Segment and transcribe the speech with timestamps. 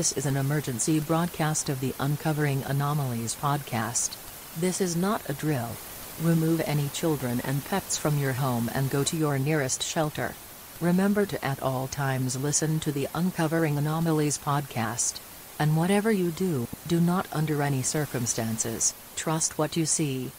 [0.00, 4.16] This is an emergency broadcast of the Uncovering Anomalies podcast.
[4.58, 5.76] This is not a drill.
[6.22, 10.32] Remove any children and pets from your home and go to your nearest shelter.
[10.80, 15.20] Remember to at all times listen to the Uncovering Anomalies podcast.
[15.58, 20.30] And whatever you do, do not under any circumstances trust what you see.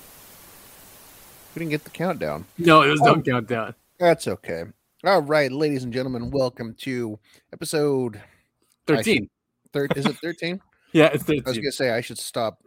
[1.54, 2.46] We didn't get the countdown.
[2.58, 3.22] No, it was no Oh.
[3.22, 3.76] countdown.
[4.00, 4.64] That's okay.
[5.04, 7.20] All right, ladies and gentlemen, welcome to
[7.54, 8.23] episode
[8.88, 9.30] I 13.
[9.74, 10.60] Is it 13?
[10.94, 11.44] Yeah, it's thirteen.
[11.46, 12.60] I was gonna say I should stop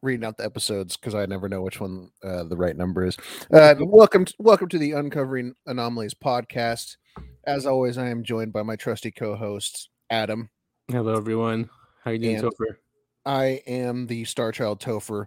[0.00, 3.16] reading out the episodes because I never know which one uh, the right number is.
[3.52, 6.96] Uh, welcome, to, welcome to the Uncovering Anomalies podcast.
[7.44, 10.48] As always, I am joined by my trusty co-host Adam.
[10.88, 11.68] Hello, everyone.
[12.04, 12.76] How you doing, And- Topher?
[13.26, 15.26] I am the Star Child Topher,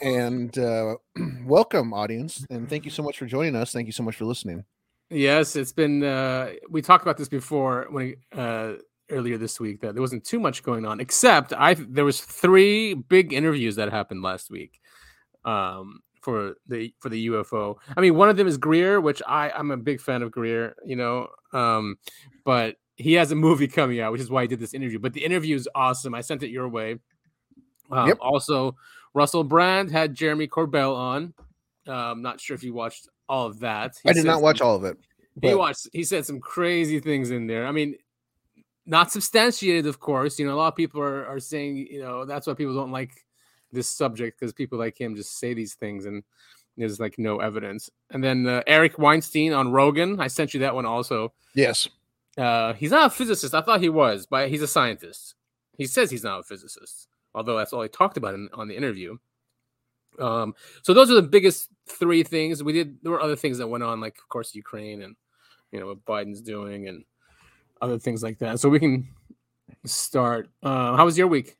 [0.00, 0.94] and uh,
[1.44, 3.72] welcome, audience, and thank you so much for joining us.
[3.72, 4.64] Thank you so much for listening.
[5.10, 6.04] Yes, it's been.
[6.04, 8.74] Uh, we talked about this before when uh,
[9.10, 12.94] earlier this week that there wasn't too much going on, except I there was three
[12.94, 14.80] big interviews that happened last week.
[15.44, 17.76] Um, for the for the UFO.
[17.96, 20.76] I mean, one of them is Greer, which I I'm a big fan of Greer.
[20.86, 21.96] You know, um,
[22.44, 25.00] but he has a movie coming out, which is why I did this interview.
[25.00, 26.14] But the interview is awesome.
[26.14, 26.98] I sent it your way.
[27.90, 28.18] Um, Yep.
[28.20, 28.76] Also,
[29.14, 31.34] Russell Brand had Jeremy Corbell on.
[31.88, 33.96] Um, not sure if you watched all of that.
[34.04, 34.96] He I did not some- watch all of it.
[35.42, 35.88] He watched.
[35.92, 37.66] He said some crazy things in there.
[37.66, 37.96] I mean,
[38.86, 40.38] not substantiated, of course.
[40.38, 42.92] You know, a lot of people are, are saying, you know, that's why people don't
[42.92, 43.24] like
[43.70, 46.22] this subject because people like him just say these things and
[46.76, 47.90] there's like no evidence.
[48.10, 50.20] And then uh, Eric Weinstein on Rogan.
[50.20, 51.32] I sent you that one also.
[51.54, 51.88] Yes.
[52.36, 53.54] Uh, he's not a physicist.
[53.54, 55.34] I thought he was, but he's a scientist.
[55.76, 58.76] He says he's not a physicist, although that's all he talked about in, on the
[58.76, 59.16] interview.
[60.18, 62.98] Um, so those are the biggest three things we did.
[63.02, 65.16] There were other things that went on, like of course Ukraine and
[65.72, 67.04] you know what Biden's doing and
[67.82, 68.60] other things like that.
[68.60, 69.08] So we can
[69.84, 70.48] start.
[70.62, 71.56] Uh, how was your week?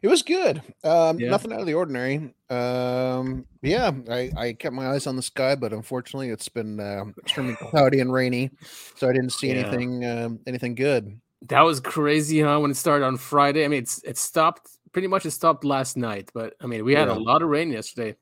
[0.00, 0.62] It was good.
[0.84, 1.30] Um, Yeah.
[1.30, 2.32] Nothing out of the ordinary.
[2.50, 7.06] Um, yeah, I, I kept my eyes on the sky, but unfortunately, it's been uh,
[7.18, 8.50] extremely cloudy and rainy,
[8.94, 9.54] so I didn't see Yeah.
[9.54, 11.20] anything um, anything good.
[11.48, 12.60] That was crazy, huh?
[12.60, 13.64] When it started on Friday.
[13.64, 15.26] I mean, it's it stopped pretty much.
[15.26, 17.14] It stopped last night, but I mean, we had Yeah.
[17.14, 18.16] a lot of rain yesterday.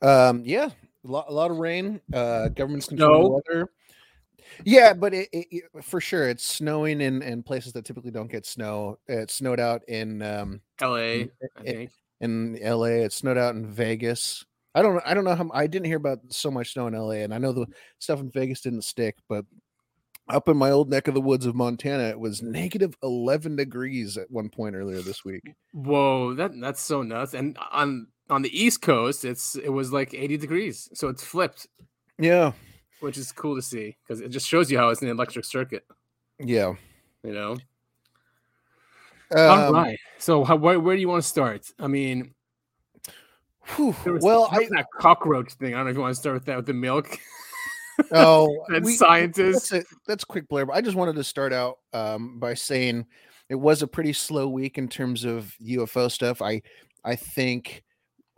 [0.00, 0.70] Um, yeah,
[1.04, 2.00] a lot, a lot of rain.
[2.12, 3.42] Uh, government's controlling the Snow.
[3.54, 3.68] weather.
[4.64, 8.30] Yeah, but it, it, it- for sure it's snowing in, in places that typically don't
[8.30, 8.98] get snow.
[9.06, 11.22] It snowed out in um, L.A.
[11.22, 11.30] I
[11.64, 13.04] it- in LA.
[13.04, 14.44] It snowed out in Vegas.
[14.74, 17.22] I don't I don't know how I didn't hear about so much snow in LA,
[17.22, 17.66] and I know the
[17.98, 19.44] stuff in Vegas didn't stick, but
[20.28, 24.16] up in my old neck of the woods of Montana, it was negative eleven degrees
[24.18, 25.42] at one point earlier this week.
[25.72, 27.34] Whoa, that that's so nuts.
[27.34, 30.88] And on on the East Coast, it's it was like 80 degrees.
[30.92, 31.66] So it's flipped,
[32.18, 32.52] Yeah,
[33.00, 35.84] which is cool to see because it just shows you how it's an electric circuit,
[36.38, 36.74] yeah.
[37.22, 37.56] you know.
[39.36, 39.98] All Um, right.
[40.18, 41.66] So how, where, where do you want to start?
[41.78, 42.34] I mean,
[43.76, 45.74] whew, well, I that cockroach thing.
[45.74, 47.18] I don't know if you want to start with that with the milk
[48.12, 49.70] oh and we- scientists.
[49.70, 50.68] That's a, that's a quick blurb.
[50.72, 53.06] I just wanted to start out um, by saying
[53.48, 56.40] it was a pretty slow week in terms of UFO stuff.
[56.42, 56.62] I
[57.04, 57.84] I think,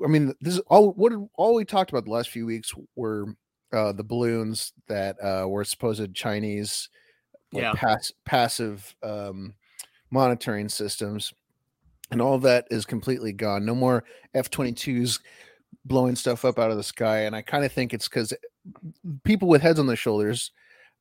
[0.04, 3.27] I mean, this is all what all we talked about the last few weeks were
[3.73, 6.89] uh, the balloons that uh, were supposed Chinese,
[7.53, 7.73] like, Yeah.
[7.75, 9.55] pass, passive um,
[10.11, 11.33] monitoring systems,
[12.11, 13.65] and all that is completely gone.
[13.65, 14.05] No more
[14.35, 15.21] F twenty twos
[15.85, 18.33] blowing stuff up out of the sky, and I kind of think it's because
[19.25, 20.53] people with heads on their shoulders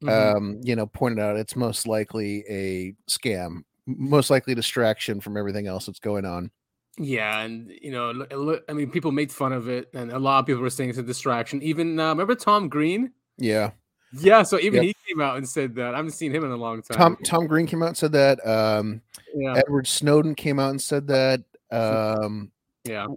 [0.03, 0.35] Mhm.
[0.37, 5.67] um, you know, pointed out it's most likely a scam, most likely distraction from everything
[5.67, 6.51] else that's going on.
[6.99, 10.45] Yeah, and you know, I mean, people made fun of it, and a lot of
[10.45, 11.63] people were saying it's a distraction.
[11.63, 13.11] Even uh, remember Tom Green?
[13.37, 13.71] Yeah,
[14.11, 14.83] Yeah, so even Yep.
[14.83, 15.93] he came out and said that.
[15.93, 16.97] I haven't seen him in a long time.
[16.97, 18.45] Tom Tom Green came out and said that.
[18.45, 19.01] Um,
[19.33, 21.41] yeah, Edward Snowden came out and said that.
[21.71, 22.51] Um,
[22.83, 23.07] yeah.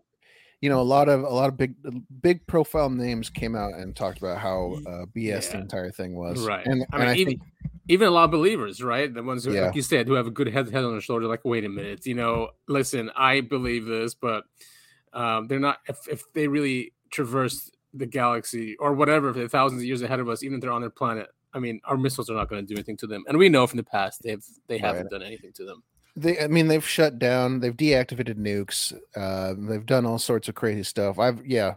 [0.61, 1.75] you know, a lot of a lot of big
[2.21, 6.47] big profile names came out and talked about how uh, BS the entire thing was.
[6.47, 6.65] Right.
[6.67, 7.43] And, I and mean, I even think
[7.89, 9.13] even a lot of believers, right?
[9.13, 9.67] The ones who, Yeah.
[9.67, 11.69] like you said, who have a good head head on their shoulder, like, wait a
[11.69, 14.45] minute, you know, listen, I believe this, but
[15.13, 15.79] um, they're not.
[15.89, 20.21] If if they really traverse the galaxy or whatever, if they're thousands of years ahead
[20.21, 22.65] of us, even if they're on their planet, I mean, our missiles are not going
[22.65, 25.11] to do anything to them, and we know from the past they've they haven't Right.
[25.11, 25.83] done anything to them.
[26.17, 30.55] they i mean they've shut down they've deactivated nukes uh they've done all sorts of
[30.55, 31.73] crazy stuff i've yeah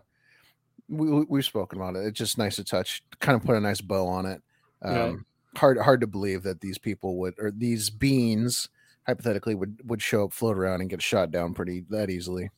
[0.89, 3.61] we, we- we've spoken about it it's just nice to touch kind of put a
[3.61, 4.41] nice bow on it
[4.81, 5.25] um.
[5.57, 8.69] Hard hard to believe that these people would or these beings
[9.05, 12.49] hypothetically would would show up float around and get shot down pretty that easily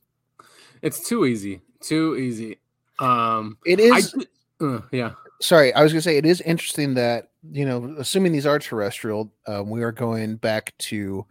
[0.81, 2.59] It's too easy, too easy.
[2.99, 5.11] Um, it I uh, yeah,
[5.41, 9.31] sorry, I was gonna say it is interesting that you know, assuming these are terrestrial,
[9.45, 11.25] um, we are going back to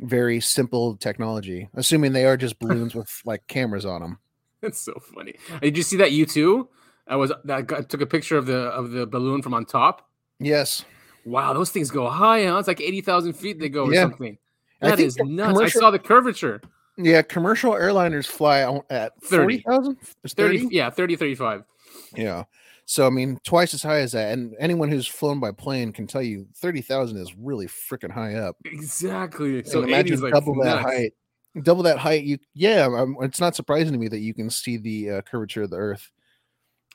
[0.00, 1.68] very simple technology.
[1.74, 4.18] Assuming they are just balloons with like cameras on them.
[4.60, 5.34] That's so funny.
[5.60, 6.68] Did you see that you too?
[7.06, 10.08] I was that I took a picture of the of the balloon from on top.
[10.38, 10.84] Yes.
[11.24, 12.44] Wow, those things go high.
[12.46, 12.58] Huh?
[12.58, 14.02] It's like eighty thousand feet they go or Yeah.
[14.02, 14.38] something.
[14.80, 15.60] That is That think is the nuts.
[15.60, 16.60] I saw the curvature.
[16.98, 18.60] Yeah, commercial airliners fly
[18.90, 19.62] at 30.
[19.62, 19.96] 40,000?
[20.28, 20.74] 30, 30?
[20.74, 21.64] yeah, 30, 35.
[22.14, 22.44] Yeah.
[22.84, 26.06] So I mean, twice as high as that, and anyone who's flown by plane can
[26.06, 28.56] tell you thirty thousand is really freaking high up.
[28.64, 29.62] Exactly.
[29.64, 30.82] So So imagine 80 is like double that nuts.
[30.82, 31.12] height.
[31.62, 32.24] Double that height.
[32.24, 32.86] You yeah.
[32.86, 35.76] um it's not surprising to me that you can see the uh, curvature of the
[35.76, 36.10] Earth.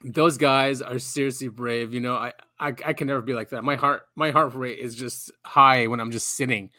[0.04, 1.94] Those guys are seriously brave.
[1.94, 3.64] You know, I, I I can never be like that.
[3.64, 6.70] My heart my heart rate is just high when I'm just sitting.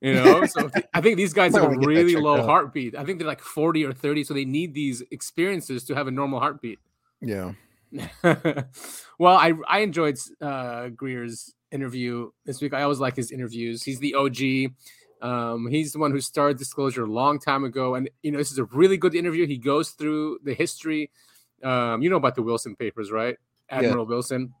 [0.00, 2.38] You know, so th- I think these guys have a wanna get that really low
[2.38, 2.46] out.
[2.46, 2.96] heartbeat.
[2.96, 6.10] I think they're like 40 or 30, so they need these experiences to have a
[6.10, 6.78] normal heartbeat.
[7.20, 7.52] Yeah.
[8.22, 12.74] well, I I enjoyed uh, Greer's interview this week.
[12.74, 13.82] I always like his interviews.
[13.82, 14.72] He's the OG.
[15.22, 18.50] Um, he's the one who started Disclosure a long time ago, and you know this
[18.50, 19.46] is a really good interview.
[19.46, 21.10] He goes through the history.
[21.62, 23.36] Um, you know about the Wilson papers, right?
[23.70, 24.52] Admiral Wilson.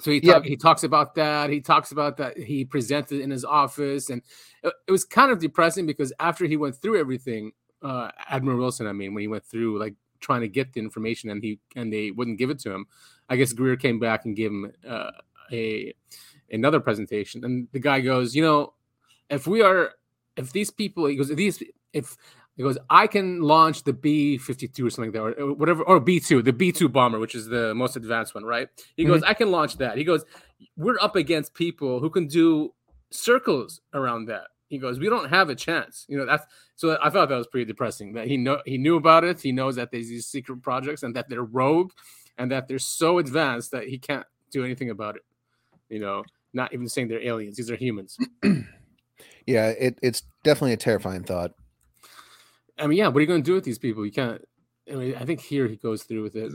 [0.00, 0.40] So he Yeah.
[0.42, 1.50] he talks about that.
[1.50, 4.22] He talks about that he presented in his office, and
[4.62, 7.52] it, it was kind of depressing because after he went through everything,
[7.82, 11.30] uh, Admiral Wilson, I mean, when he went through like trying to get the information
[11.30, 12.86] and he and they wouldn't give it to him,
[13.28, 15.12] I guess Greer came back and gave him uh,
[15.52, 15.94] a
[16.50, 18.74] another presentation, and the guy goes, you know,
[19.30, 19.92] if we are,
[20.36, 22.16] if these people, he goes, if these, if
[22.56, 25.98] he goes, I can launch the B fifty two or something there, or whatever, or
[26.00, 28.68] B two, the B two bomber, which is the most advanced one, right?
[28.96, 29.12] He mm-hmm.
[29.12, 29.98] goes, I can launch that.
[29.98, 30.24] He goes,
[30.76, 32.72] we're up against people who can do
[33.10, 34.48] circles around that.
[34.68, 36.06] He goes, we don't have a chance.
[36.08, 36.44] You know, that's
[36.76, 38.12] so I thought that was pretty depressing.
[38.14, 39.40] That he know he knew about it.
[39.40, 41.92] He knows that there's these secret projects and that they're rogue
[42.38, 45.22] and that they're so advanced that he can't do anything about it.
[45.88, 47.56] You know, not even saying they're aliens.
[47.56, 48.16] These are humans.
[49.46, 49.68] Yeah.
[49.68, 51.52] It, it's definitely a terrifying thought.
[52.84, 54.04] I mean, yeah, what are you going to do with these people?
[54.04, 54.46] You can't.
[54.92, 56.52] I mean, I think here he goes through with it.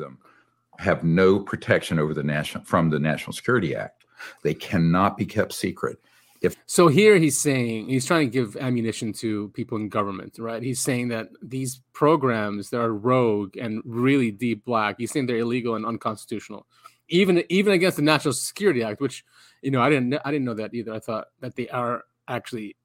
[0.77, 4.05] have no protection over the national from the National Security Act.
[4.43, 5.97] They cannot be kept secret.
[6.41, 10.61] If So here he's saying he's trying to give ammunition to people in government, right?
[10.61, 15.37] He's saying that these programs that are rogue and really deep black, he's saying they're
[15.37, 16.67] illegal and unconstitutional,
[17.09, 19.25] even even against the National Security Act, which
[19.63, 20.93] you know I didn't I didn't know that either.
[20.93, 22.77] I thought that they are actually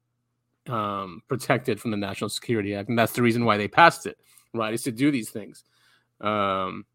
[0.67, 4.17] um, protected from the National Security Act, and that's the reason why they passed it,
[4.53, 4.73] right?
[4.73, 5.63] Is to do these things.
[6.21, 6.85] Um,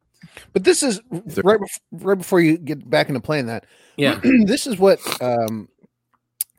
[0.53, 1.01] But this is
[1.43, 1.59] right,
[1.93, 3.67] right before you get back into playing that.
[3.97, 5.69] yeah, this is what um,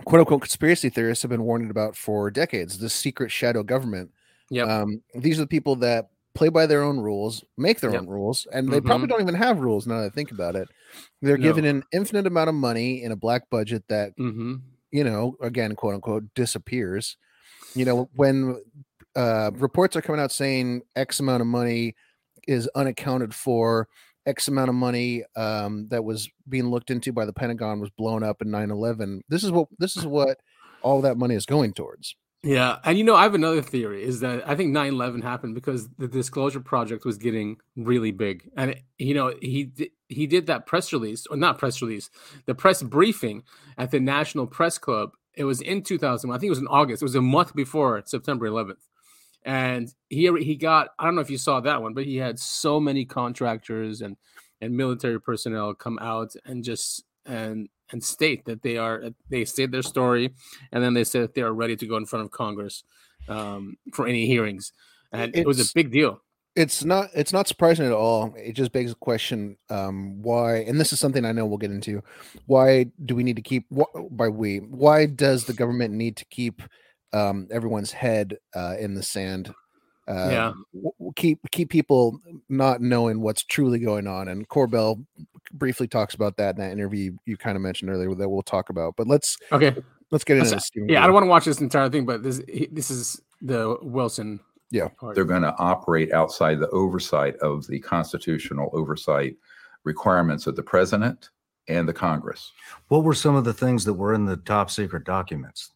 [0.05, 2.77] quote unquote conspiracy theorists have been warning about for decades.
[2.79, 4.11] This secret shadow government.
[4.49, 8.01] Yeah, Um, these are the people that play by their own rules, make their Yep.
[8.01, 10.67] own rules, and they probably don't even have rules now that I think about it.
[11.21, 11.43] They're No.
[11.43, 14.55] given an infinite amount of money in a black budget that hmm
[14.91, 17.17] you know, again, quote unquote, disappears.
[17.73, 18.61] You know, when
[19.15, 21.95] uh, reports are coming out saying X amount of money
[22.47, 23.87] is unaccounted for,
[24.25, 28.23] X amount of money um, that was being looked into by the Pentagon was blown
[28.23, 29.23] up in 9 11.
[29.29, 30.37] This is what this is what
[30.81, 32.15] all that money is going towards.
[32.43, 35.87] Yeah, and you know, I have another theory is that I think 9/11 happened because
[35.99, 39.71] the Disclosure Project was getting really big, and it, you know, he
[40.09, 42.09] he did that press release or not press release,
[42.47, 43.43] the press briefing
[43.77, 45.11] at the National Press Club.
[45.35, 46.31] It was in 2000.
[46.31, 47.03] I think it was in August.
[47.03, 48.87] It was a month before September 11th,
[49.43, 52.39] and he he got I don't know if you saw that one, but he had
[52.39, 54.17] so many contractors and
[54.59, 59.71] and military personnel come out and just and and state that they are they state
[59.71, 60.33] their story
[60.71, 62.83] and then they said that they are ready to go in front of Congress
[63.27, 64.73] um, for any hearings,
[65.11, 66.21] and it was a big deal.
[66.55, 68.33] It's not it's not surprising at all.
[68.37, 71.71] It just begs the question um, why, and this is something I know we'll get
[71.71, 72.03] into.
[72.45, 74.57] Why do we need to keep wh- by we?
[74.57, 76.61] Why does the government need to keep
[77.13, 79.53] um, everyone's head uh, in the sand?
[80.07, 80.53] Uh, Yeah.
[80.73, 84.27] w- keep keep people not knowing what's truly going on.
[84.27, 85.05] And Corbell
[85.53, 88.69] briefly talks about that in that interview you kind of mentioned earlier that we'll talk
[88.69, 88.95] about.
[88.95, 89.75] But let's Okay,
[90.11, 90.67] let's get into this.
[90.67, 93.77] Steven yeah, I don't want to watch this entire thing, but this this is the
[93.81, 94.39] Wilson.
[94.69, 94.87] Yeah.
[94.87, 95.15] part.
[95.15, 99.35] They're going to operate outside the oversight of the constitutional oversight
[99.83, 101.29] requirements of the president
[101.67, 102.51] and the Congress.
[102.87, 105.71] What were some of the things that were in the top secret documents?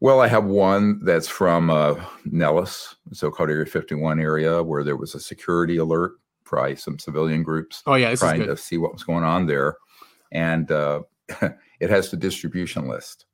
[0.00, 1.94] Well, I have one that's from uh,
[2.26, 6.12] Nellis, so-called Area 51 area, where there was a security alert
[6.50, 9.46] by some civilian groups Oh yeah, this is trying to see what was going on
[9.46, 9.76] there,
[10.32, 11.02] and uh,
[11.80, 13.26] it has the distribution list.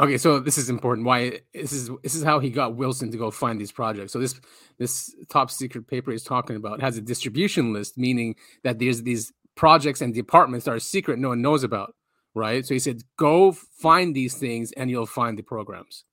[0.00, 1.06] Okay, so this is important.
[1.06, 4.12] Why this is this is how he got Wilson to go find these projects.
[4.12, 4.40] So this
[4.78, 9.32] this top secret paper he's talking about has a distribution list, meaning that there's these
[9.58, 11.94] projects and departments that are secret, no one knows about,
[12.34, 12.64] right?
[12.64, 16.04] So he said, go find these things and you'll find the programs.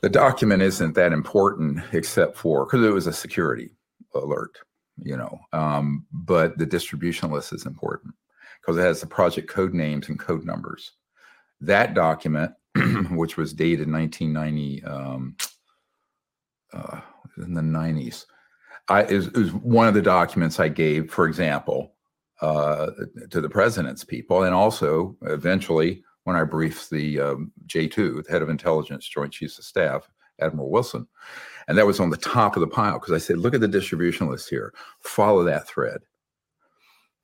[0.00, 3.70] The document isn't that important except for because it was a security
[4.14, 4.56] alert,
[5.02, 5.38] you know.
[5.52, 8.14] Um, but the distribution list is important
[8.60, 10.92] because it has the project code names and code numbers.
[11.60, 12.52] That document,
[13.10, 15.36] which was dated 1990, um,
[16.72, 17.00] uh,
[17.38, 18.26] in the 90s,
[18.88, 21.94] I, is, one of the documents I gave, for example,
[22.40, 22.90] uh,
[23.30, 28.42] to the president's people, and also eventually when I briefed the um, J2, the head
[28.42, 30.08] of intelligence, Joint Chiefs of Staff,
[30.40, 31.06] Admiral Wilson,
[31.66, 33.68] and that was on the top of the pile because I said, look at the
[33.68, 36.00] distribution list here, follow that thread.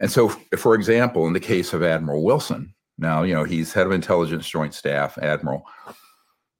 [0.01, 3.87] And so, for example, in the case of Admiral Wilson, now you know he's head
[3.87, 5.65] of intelligence, Joint Staff, Admiral.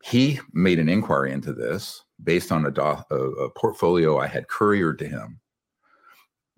[0.03, 4.49] He made an inquiry into this based on a, do- a, a portfolio I had
[4.49, 5.41] couriered to him,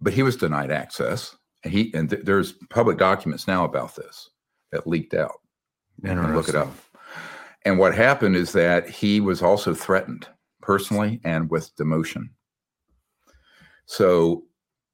[0.00, 1.36] but he was denied access
[1.66, 4.30] and he and th- there's public documents now about this
[4.70, 5.40] that leaked out.
[6.04, 6.68] Can look it up.
[7.66, 10.28] And what happened is that he was also threatened
[10.62, 12.28] personally and with demotion.
[13.86, 14.44] So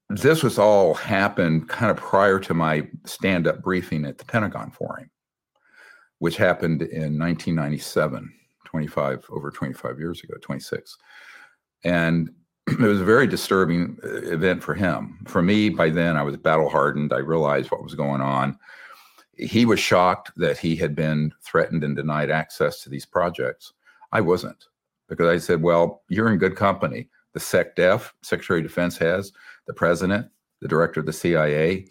[0.09, 4.97] this was all happened kind of prior to my stand-up briefing at the Pentagon for
[4.97, 5.11] him,
[6.19, 8.33] which happened in 1997,
[8.65, 10.97] 25 over 25 years ago, 26.
[11.85, 12.31] And
[12.69, 15.19] it was a very disturbing uh, event for him.
[15.29, 17.13] For me, by then I was battle hardened.
[17.13, 18.59] I realized what was going on.
[19.43, 23.73] He was shocked that he had been threatened and denied access to these projects.
[24.13, 24.67] I wasn't
[25.09, 27.09] because I said, well, you're in good company.
[27.35, 29.33] The SecDef, Secretary of Defense has,
[29.67, 30.29] the president,
[30.61, 31.87] the director of the CIA.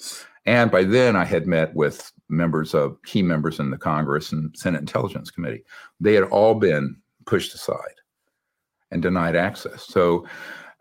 [0.45, 4.55] And by then I had met with members of key members in the Congress and
[4.57, 5.63] Senate Intelligence Committee.
[5.99, 8.01] They had all been pushed aside
[8.91, 9.83] and denied access.
[9.83, 10.25] So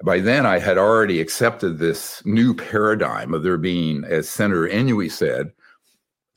[0.05, 5.11] by then I had already accepted this new paradigm of there being, as Senator Inouye
[5.11, 5.53] said,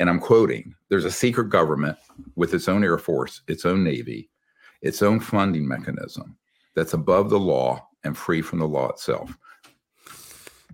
[0.04, 1.98] and I'm quoting, there's a secret government
[2.36, 4.30] with its own Air Force, its own Navy,
[4.82, 6.36] its own funding mechanism
[6.76, 9.38] that's above the law and free from the law itself.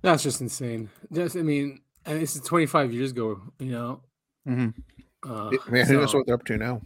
[0.01, 0.89] That's just insane.
[1.13, 4.01] Just, I mean, and this is 25 years ago, you know.
[4.47, 4.73] Mhm.
[5.21, 6.81] Uh, Man, who knows what they're up to now?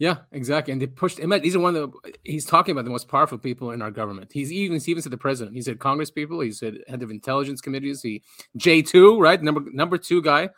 [0.00, 0.72] Yeah, exactly.
[0.72, 1.30] And they pushed him.
[1.30, 2.12] These are one of the.
[2.24, 4.32] He's talking about the most powerful people in our government.
[4.32, 5.54] He's even he even said the president.
[5.54, 6.40] He said Congress people.
[6.40, 8.02] He said head of intelligence committees.
[8.02, 8.24] He
[8.56, 10.50] J two right number number two guy,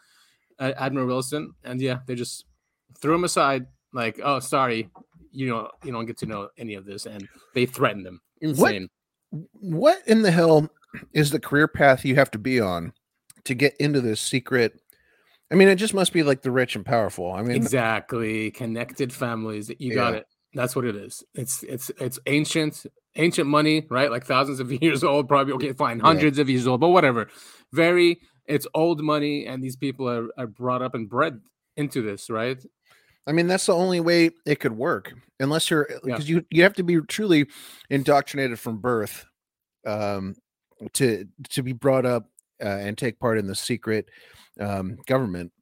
[0.58, 1.52] Admiral Wilson.
[1.64, 2.44] And yeah, they just
[3.00, 3.66] threw him aside.
[3.92, 4.90] Like, oh, sorry,
[5.30, 8.20] you know, you don't get to know any of this, and they threatened him.
[8.40, 8.88] Insane.
[9.52, 10.68] What in the hell
[11.12, 12.92] is the career path you have to be on
[13.44, 14.80] to get into this secret?
[15.50, 17.32] I mean, it just must be like the rich and powerful.
[17.32, 19.70] I mean, exactly connected families.
[19.78, 20.20] You got Yeah.
[20.20, 20.26] it.
[20.54, 21.23] That's what it is.
[21.34, 24.11] It's it's it's ancient ancient money, right?
[24.11, 26.04] Like thousands of years old, probably okay, fine, Yeah.
[26.04, 27.28] hundreds of years old, but whatever.
[27.73, 31.40] Very, it's old money, and these people are, are brought up and bred
[31.76, 32.62] into this, right?
[33.26, 35.98] I mean, that's the only way it could work, unless you're Yeah.
[36.04, 37.46] because you you have to be truly
[37.90, 39.24] indoctrinated from birth,
[39.86, 40.34] um,
[40.94, 42.28] to to be brought up
[42.62, 44.08] uh, and take part in the secret
[44.60, 45.52] um, government,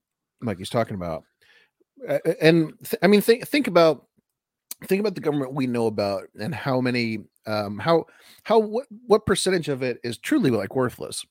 [0.43, 1.25] like he's talking about.
[2.09, 4.07] Uh, and th- I mean, think think about
[4.89, 8.05] think about the government we know about and how many um how
[8.43, 11.25] how what what percentage of it is truly like worthless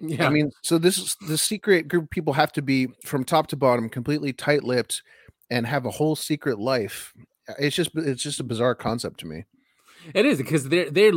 [0.00, 0.26] Yeah.
[0.26, 3.46] I mean, so this is the secret group of people have to be from top
[3.48, 5.02] to bottom completely tight-lipped
[5.50, 7.12] and have a whole secret life.
[7.58, 9.44] It's just it's just a bizarre concept to me.
[10.12, 11.12] It is because they're they're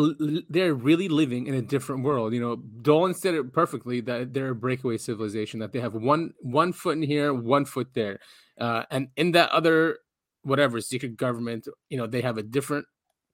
[0.49, 2.33] they're really living in a different world.
[2.33, 5.59] You know, Dolan said it perfectly that they're a breakaway civilization.
[5.59, 8.19] That they have one one foot in here, one foot there,
[8.59, 9.99] uh, and in that other
[10.43, 12.85] whatever secret government, you know, they have a different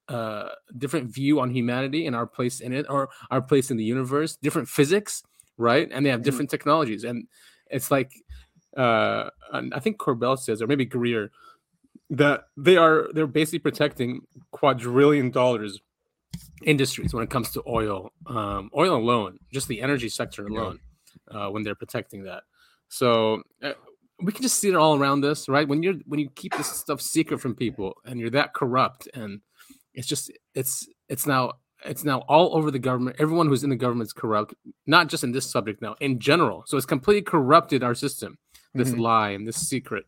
[0.08, 3.84] uh different view on humanity and our place in it, or our place in the
[3.84, 5.22] universe, different physics,
[5.56, 5.88] right?
[5.90, 7.26] And they have different technologies, and
[7.70, 8.12] it's like
[8.76, 11.30] uh, I think Corbell says, or maybe Greer,
[12.10, 15.80] that they are they're basically protecting quadrillion dollars
[16.64, 20.78] industries when it comes to oil um oil alone just the energy sector alone
[21.30, 22.42] uh when they're protecting that.
[22.88, 23.72] So uh,
[24.20, 25.66] we can just see it all around us right?
[25.66, 29.40] When you're when you keep this stuff secret from people and you're that corrupt and
[29.94, 31.52] it's just it's it's now
[31.84, 34.54] it's now all over the government everyone who's in the government is corrupt
[34.86, 38.38] not just in this subject now in general so it's completely corrupted our system
[38.74, 38.98] this Mhm.
[39.00, 40.04] lie and this secret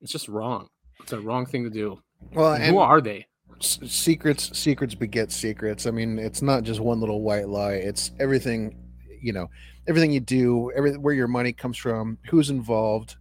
[0.00, 0.68] it's just wrong
[1.00, 2.00] it's a wrong thing to do
[2.34, 3.26] Well, who are they
[3.60, 5.86] secrets secrets beget secrets.
[5.86, 7.74] I mean, it's not just one little white lie.
[7.74, 8.74] It's everything,
[9.20, 9.48] you know,
[9.86, 13.14] everything you do, every where your money comes from, who's involved.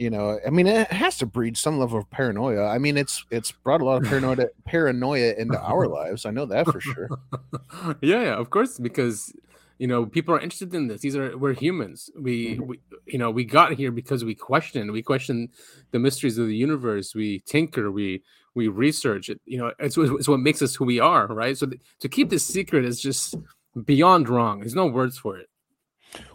[0.00, 2.64] You know, I mean, it has to breed some level of paranoia.
[2.64, 6.24] I mean, it's it's brought a lot of paranoia paranoia into our lives.
[6.24, 7.10] I know that for sure.
[8.00, 9.30] yeah, yeah, of course, because
[9.76, 11.02] you know people are interested in this.
[11.02, 12.08] These are we're humans.
[12.18, 12.66] We, mm-hmm.
[12.66, 14.90] we you know we got here because we question.
[14.90, 15.50] We question
[15.90, 17.14] the mysteries of the universe.
[17.14, 17.90] We tinker.
[17.90, 18.22] We
[18.54, 19.28] we research.
[19.28, 21.58] It you know it's, it's what makes us who we are right?
[21.58, 23.34] So th- to keep this secret is just
[23.84, 24.60] beyond wrong.
[24.60, 25.50] There's no words for it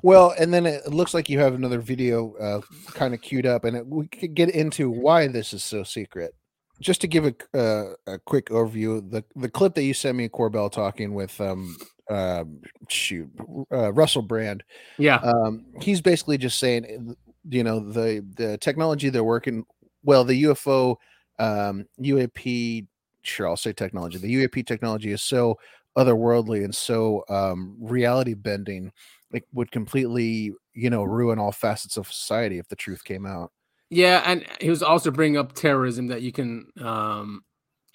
[0.02, 2.62] Well, and then it looks like you have another video uh,
[2.94, 6.34] kind of queued up, and it, we could get into why this is so secret.
[6.82, 10.28] Just to give a uh, a quick overview, the the clip that you sent me,
[10.28, 11.78] Corbell talking with um
[12.10, 12.44] uh,
[12.90, 13.30] shoot
[13.72, 14.64] uh, Russell Brand,
[14.98, 17.14] yeah um, he's basically just saying, uh,
[17.50, 19.66] you know, the the technology they're working,
[20.04, 20.98] well, the UFO
[21.40, 22.88] um, UAP,
[23.22, 24.18] sure, I'll say technology.
[24.18, 25.58] The UAP technology is so
[25.98, 28.92] otherworldly and so um, reality bending,
[29.32, 33.52] it would completely, you know, ruin all facets of society if the truth came out.
[33.90, 37.44] yeah and he was also bringing up terrorism that you can um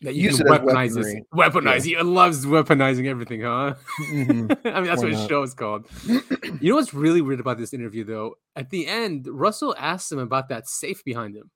[0.02, 3.74] that you Use can weaponize this weaponize he loves weaponizing everything huh
[4.10, 4.56] Mhm.
[4.74, 5.86] I mean, that's Why what his show is called.
[6.08, 8.36] You know what's really weird about this interview, though?
[8.56, 11.50] At the end, Russell asks him about that safe behind him.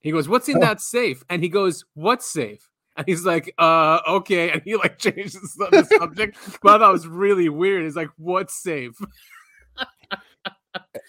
[0.00, 0.60] He goes, "What's in Oh.
[0.60, 4.98] that safe?" And he goes, "What's safe?" And he's like, "Uh, okay." And he like
[5.06, 6.36] changes the, the subject.
[6.62, 7.84] But I thought it was really weird.
[7.84, 8.98] He's like, "What's safe?"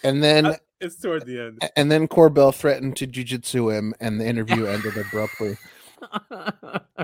[0.03, 1.69] And then It's toward the end.
[1.75, 5.57] and then Corbell threatened to jujitsu him, and the interview ended abruptly.
[6.29, 6.95] but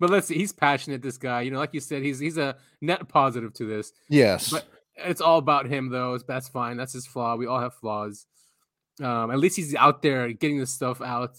[0.00, 0.34] let's see.
[0.36, 1.00] He's passionate.
[1.02, 3.92] This guy, you know, like you said, he's he's a net positive to this.
[4.08, 4.50] Yes.
[4.50, 6.18] But it's all about him, though.
[6.18, 6.76] That's fine.
[6.76, 7.36] That's his flaw.
[7.36, 8.26] We all have flaws.
[9.02, 11.36] Um, at least he's out there getting this stuff out.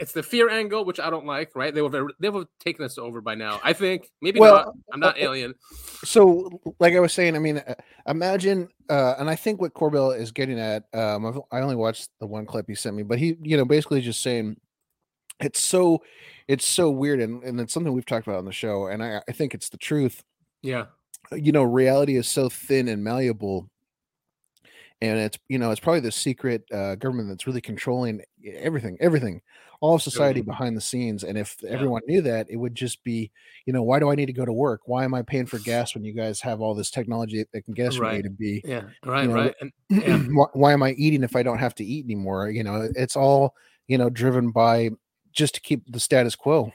[0.00, 1.52] It's the fear angle, which I don't like.
[1.54, 1.72] Right?
[1.74, 3.60] They will they have taken us over by now.
[3.62, 4.74] I think maybe Well, not.
[4.92, 5.54] I'm not uh, alien.
[6.04, 7.74] so like i was saying i mean uh,
[8.06, 12.10] imagine uh and i think what corbell is getting at um I've, i only watched
[12.20, 14.56] the one clip he sent me but he you know basically just saying
[15.40, 16.02] it's so
[16.46, 19.20] it's so weird and, and it's something we've talked about on the show and i
[19.28, 20.22] i think it's the truth
[20.62, 20.86] Yeah.
[21.32, 23.70] you know reality is so thin and malleable
[25.00, 29.40] and it's you know it's probably the secret uh, government that's really controlling everything everything
[29.80, 31.70] all of society behind the scenes and if Yeah.
[31.70, 33.30] everyone knew that it would just be
[33.66, 35.58] you know why do i need to go to work why am i paying for
[35.64, 38.24] gas when you guys have all this technology that can get us from a Right.
[38.24, 38.84] to b Yeah.
[39.04, 39.28] Right.
[39.28, 39.54] know, right.
[39.60, 40.18] And yeah.
[40.32, 43.16] why, why am i eating if i don't have to eat anymore you know it's
[43.16, 43.54] all
[43.88, 44.90] you know driven by
[45.32, 46.72] just to keep the status quo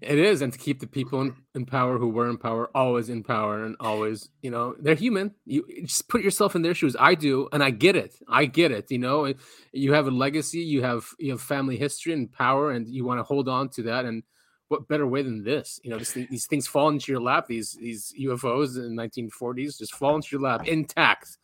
[0.00, 3.08] It is, and to keep the people in, in power who were in power always
[3.08, 5.34] in power and always, you know, they're human.
[5.44, 6.96] You just put yourself in their shoes.
[6.98, 8.14] I do, and I get it.
[8.28, 8.90] I get it.
[8.90, 9.32] You know,
[9.72, 13.18] you have a legacy, you have you have family history and power, and you want
[13.20, 14.04] to hold on to that.
[14.04, 14.22] And
[14.68, 15.80] what better way than this?
[15.82, 17.46] You know, this, these things fall into your lap.
[17.48, 21.38] These these UFOs in the 1940s just fall into your lap intact.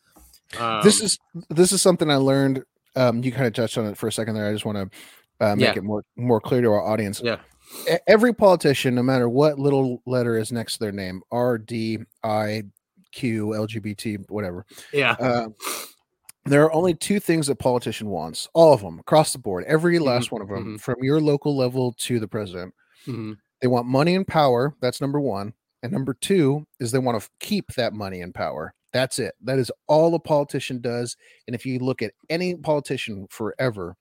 [0.58, 1.18] Um, this is
[1.50, 2.62] this is something I learned.
[2.96, 4.46] Um, you kind of touched on it for a second there.
[4.48, 5.78] I just want to uh, make Yeah.
[5.78, 7.20] it more more clear to our audience.
[7.24, 7.38] yeah,
[8.06, 12.64] Every politician, no matter what little letter is next to their name, R, D, I,
[13.12, 14.66] Q, LGBT, whatever.
[14.92, 15.48] yeah, Uh,
[16.46, 18.48] there are only two things a politician wants.
[18.54, 19.64] All of them across the board.
[19.66, 22.74] Every last one of them, from your local level to the president.
[23.06, 24.74] mhm, They want money and power.
[24.80, 25.54] That's number one.
[25.82, 28.74] And number two is they want to keep that money and power.
[28.92, 29.34] That's it.
[29.42, 31.16] That is all a politician does.
[31.46, 33.96] And if you look at any politician forever,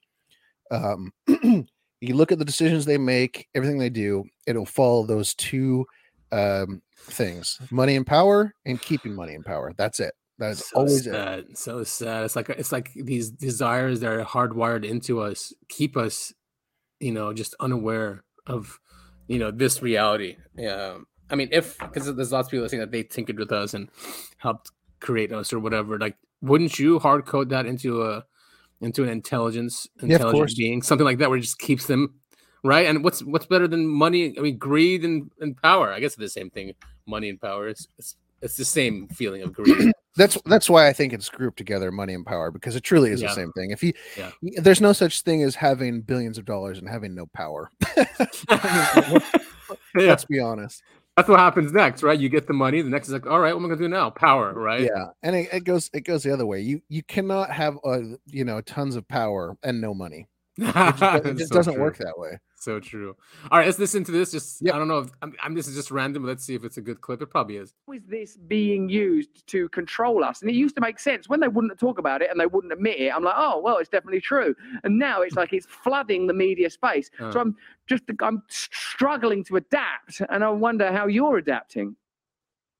[0.71, 1.11] um,
[2.03, 5.85] you look at the decisions they make, everything they do, it'll follow those two
[6.31, 9.71] um, things money and power and keeping money and power.
[9.77, 10.13] That's it.
[10.39, 11.11] That is so always it.
[11.11, 11.57] sad.
[11.57, 12.25] So sad.
[12.25, 16.33] It's like it's like these desires that are hardwired into us keep us,
[16.99, 18.79] you know, just unaware of,
[19.27, 20.37] you know, this reality.
[20.55, 20.97] Yeah.
[21.29, 23.89] I mean, if because there's lots of people saying that they tinkered with us and
[24.37, 25.99] helped create us or whatever.
[25.99, 28.25] Like, wouldn't you hard code that into a
[28.83, 30.53] into an intelligence intelligent course.
[30.53, 32.13] being, something like that, where it just keeps them
[32.63, 32.87] right?
[32.87, 34.37] And what's what's better than money?
[34.37, 35.91] I mean, greed and, and power.
[35.91, 36.73] I guess it's the same thing.
[37.05, 37.67] Money and power.
[37.67, 39.91] It's it's, it's the same feeling of greed.
[40.15, 43.19] That's that's why I think it's grouped together, money and power, because it truly is
[43.19, 43.29] Yeah.
[43.29, 43.71] the same thing.
[43.71, 44.29] If you, Yeah.
[44.61, 47.71] there's no such thing as having billions of dollars and having no power.
[47.97, 49.19] yeah,
[49.95, 50.83] Let's be honest.
[51.15, 52.19] That's what happens next, right?
[52.19, 52.81] You get the money.
[52.81, 54.09] The next is like, all right, what am I gonna do now?
[54.09, 54.81] Power, right?
[54.81, 56.61] Yeah, and it, it goes it goes the other way.
[56.61, 60.27] You you cannot have a you know tons of power and no money.
[60.57, 61.81] It just, it just So doesn't true.
[61.83, 62.37] work that way.
[62.55, 63.13] So true.
[63.51, 64.31] All right, let's listen to this.
[64.31, 64.73] Just Yep.
[64.73, 64.99] I don't know.
[64.99, 65.53] If, I'm, I'm.
[65.53, 66.23] This is just random.
[66.25, 67.21] Let's see if it's a good clip.
[67.21, 67.73] It probably is.
[67.87, 70.41] How is this being used to control us?
[70.41, 72.71] And it used to make sense when they wouldn't talk about it and they wouldn't
[72.71, 73.09] admit it.
[73.13, 74.55] I'm like, oh well, it's definitely true.
[74.85, 77.11] And now it's like it's flooding the media space.
[77.19, 77.31] Uh.
[77.33, 81.95] So I'm just I'm struggling to adapt, and I wonder how you're adapting.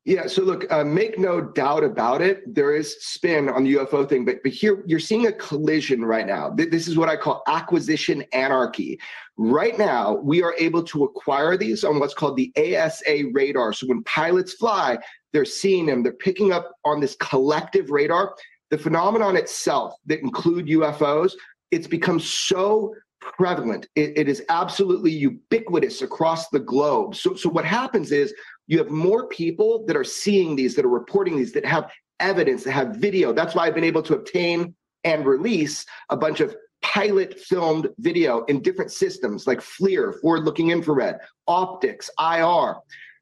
[0.06, 0.28] Yeah.
[0.28, 2.54] So look, uh, make no doubt about it.
[2.54, 6.28] There is spin on the UFO thing, but but here you're seeing a collision right
[6.28, 6.50] now.
[6.50, 9.00] This is what I call acquisition anarchy.
[9.38, 13.72] Right now, we are able to acquire these on what's called the AESA radar.
[13.72, 14.98] So when pilots fly,
[15.32, 16.04] they're seeing them.
[16.04, 18.36] They're picking up on this collective radar.
[18.72, 21.34] The phenomenon itself that include UFOs,
[21.72, 22.94] it's become so
[23.38, 23.88] prevalent.
[23.96, 27.16] It, it is absolutely ubiquitous across the globe.
[27.16, 28.34] So, so what happens is
[28.68, 32.64] you have more people that are seeing these, that are reporting these, that have evidence,
[32.64, 33.34] that have video.
[33.34, 38.44] That's why I've been able to obtain and release a bunch of pilot filmed video
[38.46, 42.76] in different systems like FLIR, forward looking infrared, optics, IR.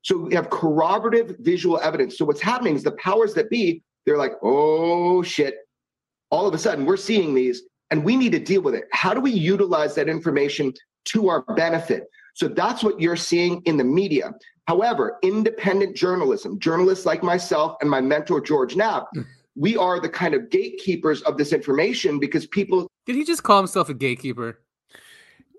[0.03, 2.17] So we have corroborative visual evidence.
[2.17, 5.55] So what's happening is the powers that be, they're like, oh shit.
[6.31, 8.85] All of a sudden, we're seeing these and we need to deal with it.
[8.91, 10.73] How do we utilize that information
[11.05, 12.09] to our benefit?
[12.33, 14.33] So that's what you're seeing in the media.
[14.67, 19.21] However, independent journalism, journalists like myself and my mentor, George Knapp, hmm.
[19.55, 22.87] we are the kind of gatekeepers of this information because people.
[23.05, 24.59] Did he just call himself a gatekeeper?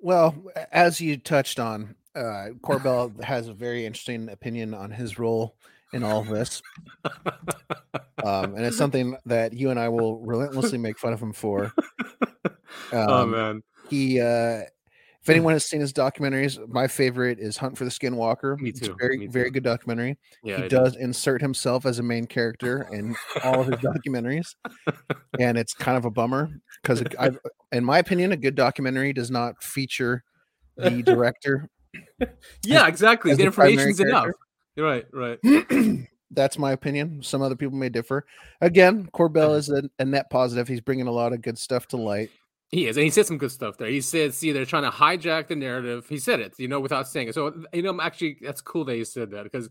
[0.00, 0.34] Well,
[0.72, 5.56] as you touched on, uh, Corbell has a very interesting opinion on his role
[5.92, 6.62] in all of this.
[8.24, 11.72] um, and it's something that you and I will relentlessly make fun of him for.
[12.92, 14.20] Oh, um, oh man, he.
[14.20, 14.62] Uh,
[15.22, 18.58] if anyone has seen his documentaries, my favorite is Hunt for the Skinwalker.
[18.58, 18.86] Me too.
[18.86, 19.30] It's very, too.
[19.30, 20.18] very good documentary.
[20.42, 24.54] Yeah, he I does insert himself as a main character in all of his documentaries,
[25.38, 26.50] and it's kind of a bummer
[26.82, 27.02] because,
[27.72, 30.24] in my opinion, a good documentary does not feature
[30.76, 31.68] the director.
[32.64, 33.34] yeah, exactly.
[33.34, 34.28] The information's enough.
[34.76, 35.38] Right, right.
[36.30, 37.22] That's my opinion.
[37.22, 38.24] Some other people may differ.
[38.60, 40.66] Again, Corbell is a, a, net positive.
[40.66, 42.30] He's bringing a lot of good stuff to light.
[42.70, 43.88] He is, and he said some good stuff there.
[43.88, 47.06] He said, "See, they're trying to hijack the narrative." He said it, you know, without
[47.06, 47.34] saying it.
[47.34, 49.68] So, you know, I'm actually, that's cool that he said that because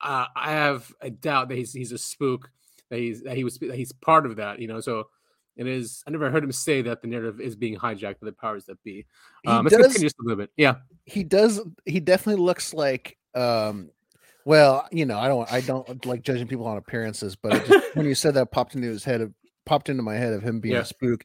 [0.00, 2.50] uh, I have a doubt that he's he's a spook.
[2.88, 4.80] That he's that he was that he's part of that, you know.
[4.80, 5.08] So
[5.56, 6.02] it is.
[6.06, 8.82] I never heard him say that the narrative is being hijacked by the powers that
[8.82, 9.04] be.
[9.46, 10.50] Um, let's continue just a little bit.
[10.56, 11.60] Yeah, he does.
[11.84, 13.90] He definitely looks like um
[14.44, 17.86] well, you know, I don't, I don't uh, like judging people on appearances, but just,
[17.96, 19.32] when you said that, popped into his head,
[19.64, 20.80] popped into my head of him being yeah.
[20.80, 21.24] a spook.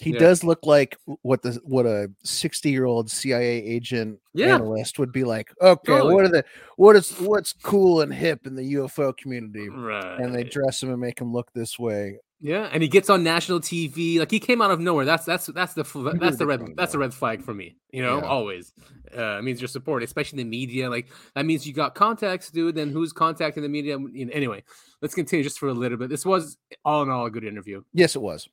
[0.00, 0.18] He yeah.
[0.18, 4.54] does look like what the what a sixty year old CIA agent yeah.
[4.54, 5.50] analyst would be like.
[5.60, 6.14] Okay, totally.
[6.14, 6.44] what are the
[6.76, 9.68] what is what's cool and hip in the UFO community?
[9.68, 10.20] Right.
[10.20, 12.18] And they dress him and make him look this way.
[12.46, 14.20] Yeah, and he gets on national TV.
[14.20, 15.04] Like he came out of nowhere.
[15.04, 15.82] That's that's that's the
[16.20, 17.74] that's the red that's the red flag for me.
[17.90, 18.24] You know, yeah.
[18.24, 18.72] always
[19.12, 20.88] uh, means your support, especially in the media.
[20.88, 22.76] Like that means you got contacts, dude.
[22.76, 23.98] Then who's contacting the media?
[24.32, 24.62] Anyway,
[25.02, 26.08] let's continue just for a little bit.
[26.08, 27.82] This was all in all a good interview.
[27.92, 28.48] Yes, it was.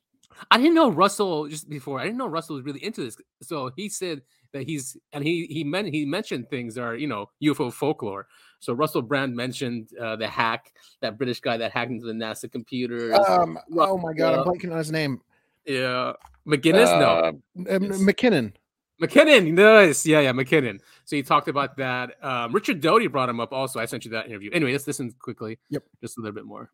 [0.50, 2.00] I didn't know Russell just before.
[2.00, 3.16] I didn't know Russell was really into this.
[3.42, 7.06] So he said that he's and he he meant he mentioned things that are you
[7.06, 8.26] know UFO folklore.
[8.64, 10.72] So Russell Brand mentioned uh, the hack,
[11.02, 13.12] that British guy that hacked into the NASA computers.
[13.28, 15.20] Um, oh my god, uh, I'm blanking on his name.
[15.66, 16.14] Yeah,
[16.46, 16.86] McGinnis.
[16.86, 18.54] Uh, no, McKinnon.
[19.02, 20.06] McKinnon, nice.
[20.06, 20.80] Yeah, yeah, McKinnon.
[21.04, 22.14] So he talked about that.
[22.24, 23.80] Um, Richard Doty brought him up also.
[23.80, 24.50] I sent you that interview.
[24.52, 25.58] Anyway, let's listen quickly.
[25.68, 25.84] Yep.
[26.00, 26.70] Just a little bit more.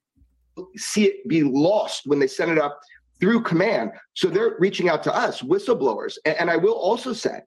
[0.77, 2.81] See it be lost when they send it up
[3.19, 3.93] through command.
[4.15, 6.19] So they're reaching out to us, whistleblowers.
[6.25, 7.41] And, and I will also say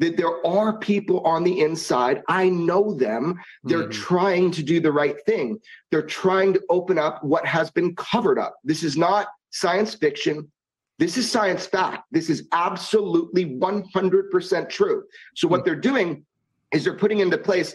[0.00, 2.22] that there are people on the inside.
[2.26, 3.38] I know them.
[3.62, 3.90] They're mm-hmm.
[3.90, 5.60] trying to do the right thing.
[5.90, 8.56] They're trying to open up what has been covered up.
[8.64, 10.50] This is not science fiction.
[10.98, 12.04] This is science fact.
[12.10, 15.04] This is absolutely 100% true.
[15.34, 15.66] So, what mm-hmm.
[15.66, 16.24] they're doing
[16.72, 17.74] is they're putting into place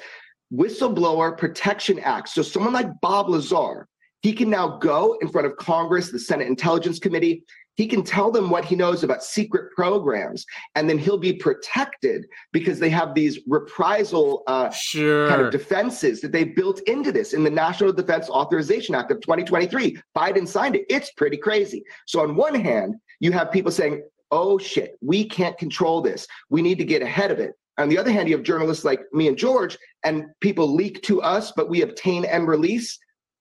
[0.52, 2.34] whistleblower protection acts.
[2.34, 3.88] So, someone like Bob Lazar,
[4.22, 7.44] he can now go in front of Congress, the Senate Intelligence Committee.
[7.76, 12.26] He can tell them what he knows about secret programs, and then he'll be protected
[12.54, 15.28] because they have these reprisal uh, sure.
[15.28, 19.20] kind of defenses that they built into this in the National Defense Authorization Act of
[19.20, 19.98] 2023.
[20.16, 20.86] Biden signed it.
[20.90, 21.84] It's pretty crazy.
[22.06, 26.28] So, on one hand, you have people saying, oh shit, we can't control this.
[26.50, 27.54] We need to get ahead of it.
[27.78, 31.22] On the other hand, you have journalists like me and George, and people leak to
[31.22, 32.98] us, but we obtain and release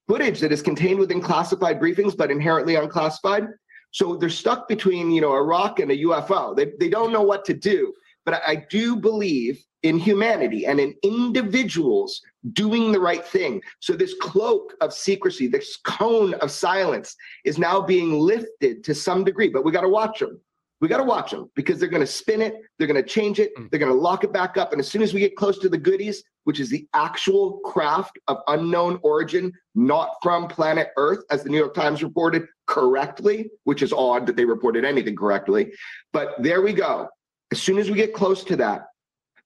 [0.06, 3.48] footage that is contained within classified briefings but inherently unclassified.
[3.90, 6.56] So they're stuck between, you know, a rock and a UFO.
[6.56, 7.92] They, they don't know what to do.
[8.24, 12.20] But I, I do believe in humanity and in individuals
[12.52, 13.62] doing the right thing.
[13.80, 17.14] So this cloak of secrecy, this cone of silence
[17.44, 20.40] is now being lifted to some degree, but we got to watch them.
[20.84, 23.40] We got to watch them because they're going to spin it, they're going to change
[23.40, 23.70] it, mm.
[23.70, 24.70] they're going to lock it back up.
[24.70, 28.18] And as soon as we get close to the goodies, which is the actual craft
[28.28, 33.80] of unknown origin, not from planet Earth, as the New York Times reported correctly, which
[33.80, 35.72] is odd that they reported anything correctly.
[36.12, 37.08] But there we go.
[37.50, 38.88] As soon as we get close to that,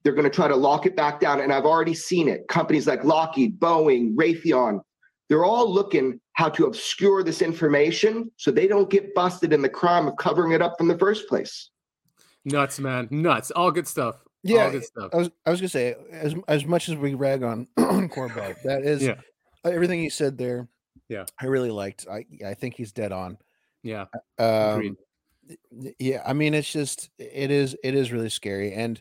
[0.03, 1.41] they're going to try to lock it back down.
[1.41, 2.49] And I've already seen it.
[2.49, 4.81] Companies like Lockheed, Boeing, Raytheon,
[5.29, 9.69] They're all looking how to obscure this information so they don't get busted in the
[9.69, 11.71] crime of covering it up in the first place.
[12.45, 13.09] Nuts, man.
[13.11, 13.51] Nuts.
[13.51, 14.17] All good stuff.
[14.43, 15.11] Yeah, All good stuff.
[15.13, 18.83] I was I was gonna say as as much as we rag on Corbell, that
[18.85, 19.17] is Yeah.
[19.65, 20.69] everything he said there.
[21.09, 21.25] Yeah.
[21.41, 22.07] I really liked.
[22.11, 23.37] I I think he's dead on.
[23.83, 24.07] Yeah.
[24.39, 24.97] Um,
[25.71, 29.01] y- yeah, I mean, it's just it is it is really scary, and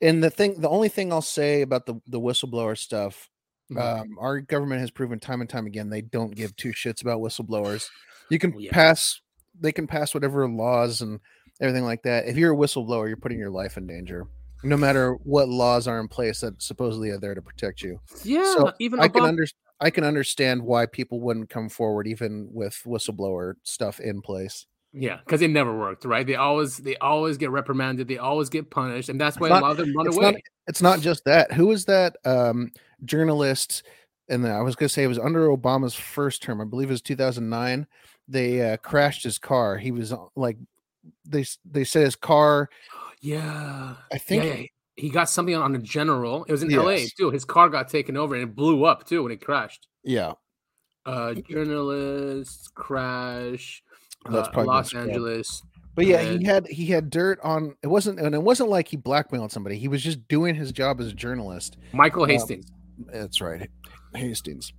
[0.00, 3.30] and the thing, the only thing I'll say about the the whistleblower stuff,
[3.70, 3.80] Mhm.
[3.80, 7.20] um, our government has proven time and time again they don't give two shits about
[7.20, 7.88] whistleblowers.
[8.30, 8.70] You can yeah.
[8.72, 9.20] pass,
[9.60, 11.20] they can pass whatever laws and
[11.60, 12.26] everything like that.
[12.26, 14.26] If you're a whistleblower, you're putting your life in danger,
[14.62, 18.00] no matter what laws are in place that supposedly are there to protect you.
[18.24, 18.54] yeah.
[18.54, 19.46] so even I can Obama- under,
[19.80, 24.66] I can understand why people wouldn't come forward even with whistleblower stuff in place.
[24.92, 26.26] Yeah, because it never worked, right?
[26.26, 29.64] They always they always get reprimanded, they always get punished, and that's why not- a
[29.64, 30.30] lot of them run it's away.
[30.32, 31.52] not it's not just that.
[31.52, 32.70] Who was that um
[33.04, 33.82] journalist?
[34.30, 36.60] And I was gonna say it was under Obama's first term.
[36.60, 37.86] I believe it was 2009.
[38.28, 39.78] They uh, crashed his car.
[39.78, 40.58] He was uh, like,
[41.24, 42.68] they they said his car.
[43.20, 44.66] yeah, I think yeah, yeah.
[44.96, 46.44] He got something on a general.
[46.44, 47.06] It was in L.A.
[47.16, 47.30] Too.
[47.30, 49.86] His car got taken over and it blew up too when it crashed.
[50.02, 50.32] yeah,
[51.06, 53.82] Uh, journalist crash.
[54.30, 54.94] That's uh, probably Los.
[54.94, 55.62] Angeles.
[55.94, 57.74] but yeah, And- he had he had dirt on.
[57.82, 59.78] It wasn't and it wasn't like he blackmailed somebody.
[59.78, 61.76] He was just doing his job as a journalist.
[61.92, 62.66] Michael Um, Hastings.
[63.12, 63.68] That's right,
[64.14, 64.72] Hastings.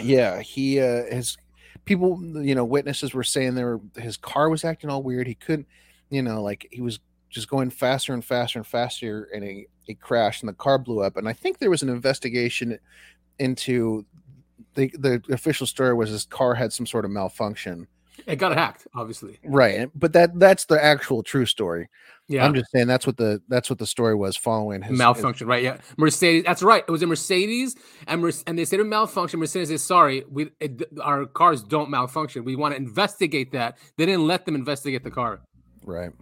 [0.00, 1.36] Yeah, he uh his
[1.84, 5.26] people, you know, witnesses were saying there were his car was acting all weird.
[5.26, 5.66] He couldn't,
[6.10, 10.00] you know, like he was just going faster and faster and faster, and he it
[10.00, 11.16] crashed and the car blew up.
[11.16, 12.78] And I think there was an investigation
[13.38, 14.04] into
[14.74, 17.86] the the official story was his car had some sort of malfunction.
[18.26, 19.38] It got hacked, obviously.
[19.44, 21.88] Right, but that that's the actual true story.
[22.28, 22.44] Yeah.
[22.44, 25.46] I'm just saying that's what the that's what the story was following his his- malfunction,
[25.48, 25.62] right?
[25.62, 26.44] Yeah, Mercedes.
[26.44, 26.84] That's right.
[26.86, 27.74] It was a Mercedes,
[28.06, 29.40] and Mer- and they said it malfunction.
[29.40, 32.44] Mercedes said, "Sorry, we it, our cars don't malfunction.
[32.44, 35.40] We want to investigate that." They didn't let them investigate the car.
[35.84, 36.12] Right.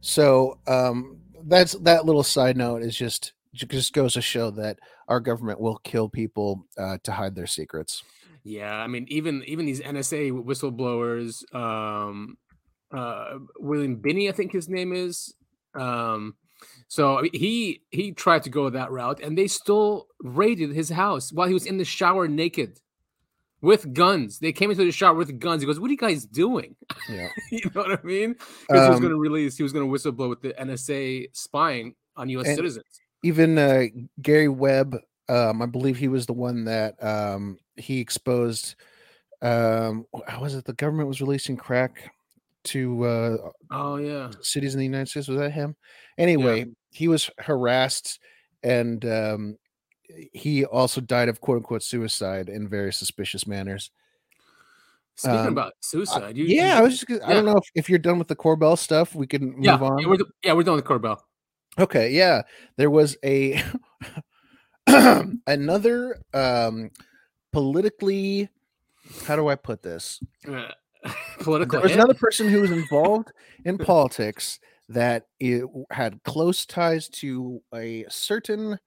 [0.00, 5.20] So um that's that little side note is just just goes to show that our
[5.20, 8.02] government will kill people uh, to hide their secrets.
[8.44, 12.36] Yeah, I mean, even even these NSA whistleblowers, um,
[12.92, 15.34] uh, William Binney, I think his name is.
[15.74, 16.34] Um,
[16.88, 20.90] so I mean, he he tried to go that route, and they still raided his
[20.90, 22.80] house while he was in the shower naked,
[23.60, 24.40] with guns.
[24.40, 25.62] They came into the shower with guns.
[25.62, 26.74] He goes, "What are you guys doing?"
[27.08, 27.28] Yeah.
[27.52, 28.34] you know what I mean?
[28.34, 31.28] Because he was Um, going to release, he was going to whistleblow with the NSA
[31.32, 32.54] spying on U.S.
[32.56, 32.84] Citizens.
[33.24, 33.84] Even uh,
[34.20, 34.98] Gary Webb,
[35.32, 38.74] um, I believe he was the one that um, he exposed.
[39.40, 42.12] Um, how was it the government was releasing crack
[42.64, 43.36] to uh,
[43.70, 45.28] Oh yeah, cities in the United States?
[45.28, 45.74] Was that him?
[46.18, 48.20] Anyway, he was harassed
[48.62, 49.58] and um,
[50.32, 53.90] he also died of quote unquote suicide in very suspicious manners.
[55.16, 57.06] speaking Um, about suicide, you, yeah, you- I was just.
[57.06, 59.14] gonna- I don't know if, if you're done with the Corbell stuff.
[59.14, 59.98] We can move yeah, on.
[59.98, 61.18] yeah, we're, yeah, we're done with Corbell.
[61.78, 62.42] Okay, yeah.
[62.76, 63.60] There was a
[65.46, 66.90] another um
[67.52, 68.48] politically
[69.26, 70.20] how do I put this?
[70.48, 70.68] Uh,
[71.40, 71.98] political There was hit?
[71.98, 73.32] another person who was involved
[73.64, 78.78] in politics that i- had close ties to a certain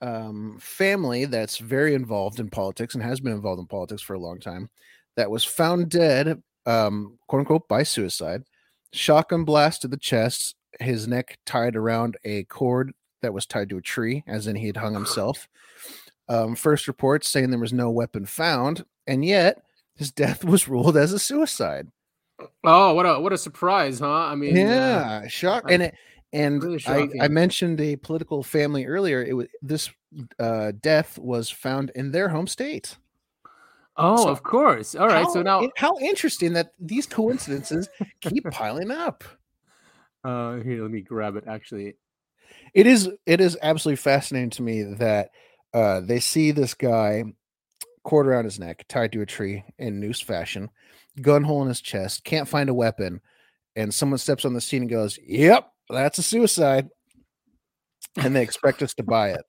[0.00, 4.18] um family that's very involved in politics and has been involved in politics for a
[4.18, 4.68] long time
[5.16, 8.42] that was found dead um quote unquote by suicide
[8.92, 12.92] shotgun blast to the chest his neck tied around a cord
[13.24, 15.48] that was tied to a tree as in he had hung himself
[16.28, 19.62] um first reports saying there was no weapon found and yet
[19.96, 21.88] his death was ruled as a suicide
[22.64, 24.10] Oh, what a what a surprise, huh?
[24.10, 25.94] I mean, uh, yeah shock and it
[26.32, 29.88] and really I, I mentioned a political family earlier it was this
[30.38, 32.96] uh death was found in their home state
[33.96, 34.94] oh, So, of course.
[34.94, 37.88] All right, so now, how interesting that these coincidences
[38.20, 39.24] keep piling up
[40.24, 41.44] uh, here, let me grab it.
[41.46, 41.94] Actually,
[42.74, 45.30] it is it is absolutely fascinating to me that
[45.72, 47.24] uh they see this guy
[48.02, 50.68] cord around his neck tied to a tree in noose fashion
[51.22, 53.20] gun hole in his chest can't find a weapon
[53.76, 56.88] and someone steps on the scene and goes yep that's a suicide
[58.16, 59.44] and they expect us to buy it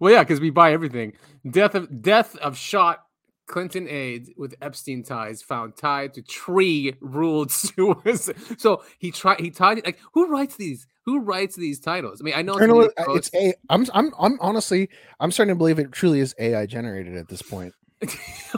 [0.00, 1.14] well, yeah, because we buy everything.
[1.48, 3.03] Death of death of shot
[3.46, 8.36] Clinton aide with Epstein ties found tied to tree ruled suicide.
[8.58, 9.40] So he tried.
[9.40, 9.86] He tied it.
[9.86, 10.86] Like who writes these?
[11.04, 12.20] Who writes these titles?
[12.20, 14.88] I mean, I know it's, Colonel, New York uh, it's a i'm i'm i'm honestly
[15.20, 17.74] i'm starting to believe it truly is ai generated at this point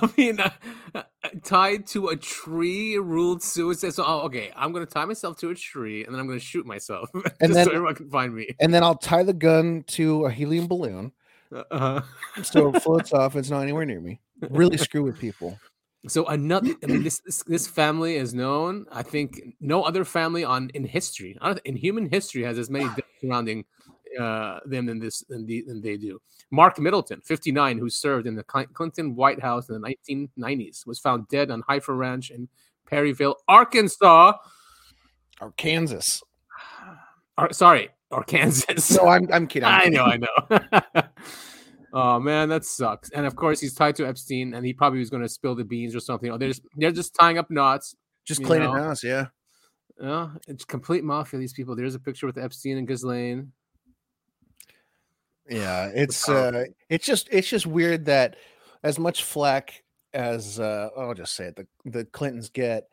[0.02, 0.50] I mean, uh,
[0.94, 1.02] uh,
[1.44, 3.94] tied to a tree ruled suicide.
[3.94, 6.66] So, oh, okay, I'm gonna tie myself to a tree and then I'm gonna shoot
[6.66, 8.48] myself, And just then- so everyone can find me.
[8.60, 11.12] and then i'll tie the gun to a helium balloon
[11.52, 12.00] Uh-huh.
[12.42, 13.36] so it floats off.
[13.36, 14.20] It's not anywhere near me.
[14.50, 15.58] Really screw with people.
[16.08, 18.86] So another, I mean, this, this this family is known.
[18.92, 23.08] I think no other family on in history, in human history, has as many deaths
[23.20, 23.64] surrounding
[24.20, 26.20] uh, them than this than, the, than they do.
[26.50, 31.26] Mark Middleton, 59, who served in the Clinton White House in the 1990s, was found
[31.28, 32.48] dead on Heifer Ranch in
[32.88, 34.34] Perryville, Arkansas.
[35.40, 36.22] Or Kansas.
[37.36, 39.02] Ar- sorry, Arkansas.
[39.02, 39.68] No, I'm I'm kidding.
[39.68, 41.02] I know, I know.
[41.92, 43.10] oh man, that sucks.
[43.10, 45.64] And of course, he's tied to Epstein, and he probably was going to spill the
[45.64, 46.30] beans or something.
[46.30, 47.94] Or they're just they're just tying up knots.
[48.24, 49.26] Just cleaning house, yeah.
[50.00, 51.40] Yeah, it's complete mafia.
[51.40, 51.76] These people.
[51.76, 53.52] There's a picture with Epstein and Ghislaine.
[55.48, 58.36] Yeah, it's uh it's just it's just weird that
[58.82, 62.88] as much flack as uh I'll just say it the the Clintons get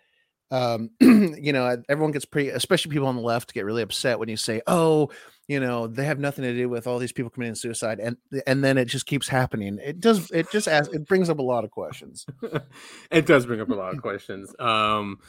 [0.52, 4.30] um you know everyone gets pretty especially people on the left get really upset when
[4.30, 5.10] you say oh
[5.48, 8.64] you know they have nothing to do with all these people committing suicide and and
[8.64, 11.64] then it just keeps happening it does it just asks it brings up a lot
[11.64, 12.26] of questions
[13.12, 14.54] it does bring up a lot of questions.
[14.60, 15.20] Um,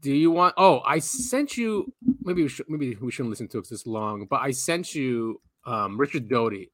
[0.00, 0.54] do you want?
[0.56, 1.92] Oh, I sent you.
[2.22, 2.66] Maybe we should.
[2.68, 4.26] Maybe we shouldn't listen to it this long.
[4.28, 6.70] But I sent you um, Richard Doty,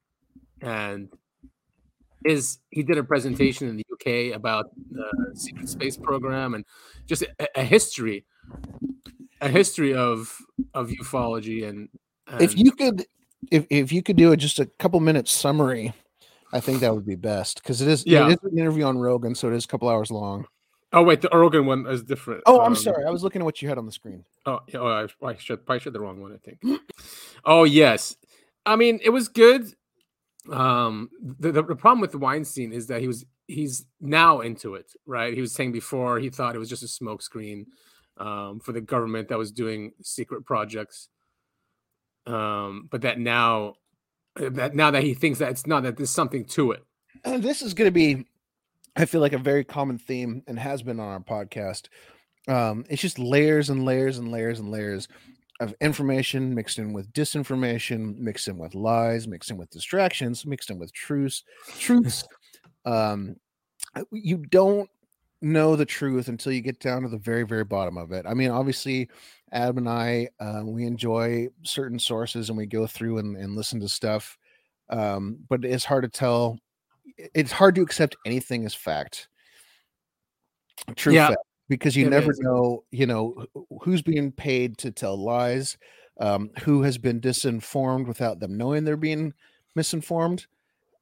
[0.61, 1.09] and
[2.25, 6.65] his he did a presentation in the UK about the secret space program and
[7.07, 8.25] just a, a history,
[9.41, 10.37] a history of
[10.75, 11.89] of ufology and.
[12.41, 13.05] If you could
[13.51, 15.93] if, if you could do a just a couple minutes summary
[16.53, 18.29] i think that would be best because it is Yeah.
[18.29, 20.47] it is an interview on rogan so it is a couple hours long
[20.93, 22.43] oh wait, the Rogan one is different.
[22.47, 24.61] oh i'm Um, sorry i was looking at what you had on the screen Oh,
[24.69, 26.33] yeah, oh I, I should probably should the wrong one.
[26.33, 26.81] I think.
[27.47, 28.15] oh yes,
[28.67, 29.73] I mean it was good.
[30.51, 31.09] Um,
[31.41, 35.33] the, the the problem with Weinstein is that he was he's now into it, right?
[35.35, 37.65] He was saying before he thought it was just a smokescreen
[38.19, 41.09] um, for the government that was doing secret projects.
[42.27, 43.75] Um, but that now
[44.41, 46.85] uh, that now that he thinks that it's not that there's something to it.
[47.25, 48.27] And this is going to be
[48.97, 51.89] i feel like a very common theme and has been on our podcast.
[52.49, 55.09] Um it's just layers and layers and layers and layers
[55.61, 60.71] of information mixed in with disinformation mixed in with lies mixed in with distractions mixed
[60.71, 61.45] in with truths
[61.79, 62.25] truths.
[62.87, 63.37] Um
[63.95, 64.91] uh, you don't
[65.41, 68.27] know the truth until you get down to the very very bottom of it.
[68.29, 69.09] I mean obviously
[69.55, 73.81] adam and i um, we enjoy certain sources and we go through and, and listen
[73.81, 74.37] to stuff
[74.91, 76.59] um, but it's hard to tell
[77.35, 79.29] it's hard to accept anything as fact
[80.97, 82.41] true Yeah, fact because you it never is.
[82.41, 83.47] know you know
[83.83, 85.79] who's being paid to tell lies
[86.21, 89.33] um, who has been disinformed without them knowing they're being
[89.75, 90.47] misinformed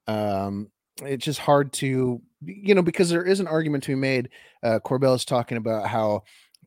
[0.07, 0.69] um,
[1.01, 4.29] it's just hard to you know because there is an argument to be made
[4.63, 6.23] uh, corbell is talking about how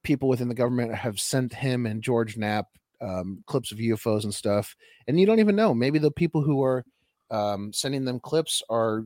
[0.06, 2.66] people within the government have sent him and george knapp
[3.00, 6.62] um, clips of ufos and stuff and you don't even know maybe the people who
[6.62, 6.84] are
[7.30, 9.04] um, sending them clips are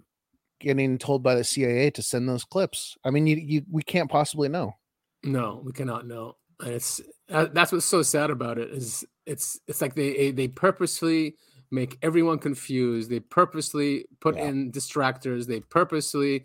[0.60, 4.10] getting told by the cia to send those clips i mean you, you we can't
[4.10, 4.74] possibly know
[5.22, 6.36] No, we cannot know.
[6.60, 10.48] And it's uh, that's what's so sad about it is it's it's like they they
[10.48, 11.36] purposely
[11.70, 13.10] make everyone confused.
[13.10, 14.48] They purposely put Yeah.
[14.48, 15.46] in distractors.
[15.46, 16.44] They purposely,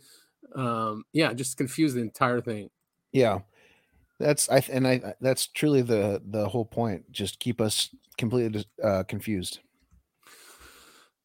[0.56, 2.70] um, yeah, just confuse the entire thing.
[3.12, 3.40] Yeah,
[4.20, 7.12] that's I and I that's truly the the whole point.
[7.12, 9.60] Just keep us completely uh, confused.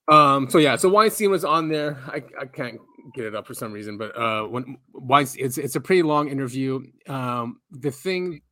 [0.08, 1.98] Um, so yeah, so Weinstein was on there.
[2.08, 2.80] I, I can't
[3.14, 6.28] get it up for some reason, but uh, when Weinstein, it's it's a pretty long
[6.28, 6.80] interview.
[7.08, 8.42] Um, the thing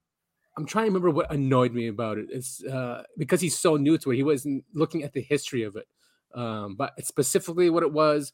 [0.59, 2.27] I'm trying to remember what annoyed me about it.
[2.31, 4.17] It's uh, because he's so new to it.
[4.17, 5.87] He wasn't looking at the history of it,
[6.35, 8.33] um, but specifically what it was,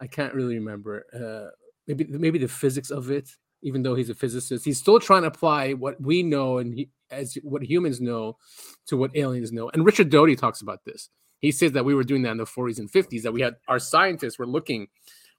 [0.00, 1.04] I can't really remember.
[1.14, 1.50] Uh,
[1.86, 3.30] maybe maybe the physics of it.
[3.62, 6.88] Even though he's a physicist, he's still trying to apply what we know and he,
[7.10, 8.36] as what humans know
[8.86, 9.70] to what aliens know.
[9.70, 11.08] And Richard Doty talks about this.
[11.40, 13.22] He says that we were doing that in the 40s and 50s.
[13.22, 14.88] That we had our scientists were looking,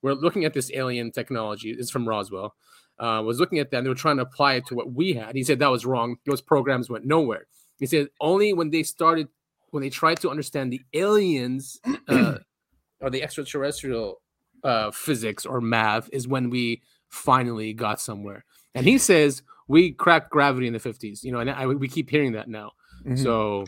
[0.01, 1.71] we're looking at this alien technology.
[1.71, 2.55] It's from Roswell.
[2.97, 5.13] Uh, was looking at that and they were trying to apply it to what we
[5.13, 5.33] had.
[5.33, 6.17] He said that was wrong.
[6.25, 7.47] Those programs went nowhere.
[7.79, 9.29] He said only when they started,
[9.69, 11.79] when they tried to understand the aliens
[12.09, 12.35] uh,
[12.99, 14.21] or the extraterrestrial
[14.65, 18.45] uh, physics or math, is when we finally got somewhere.
[18.75, 21.23] And he says we cracked gravity in the 50s.
[21.23, 22.71] You know, and I, we keep hearing that now.
[23.05, 23.21] Mhm.
[23.21, 23.65] So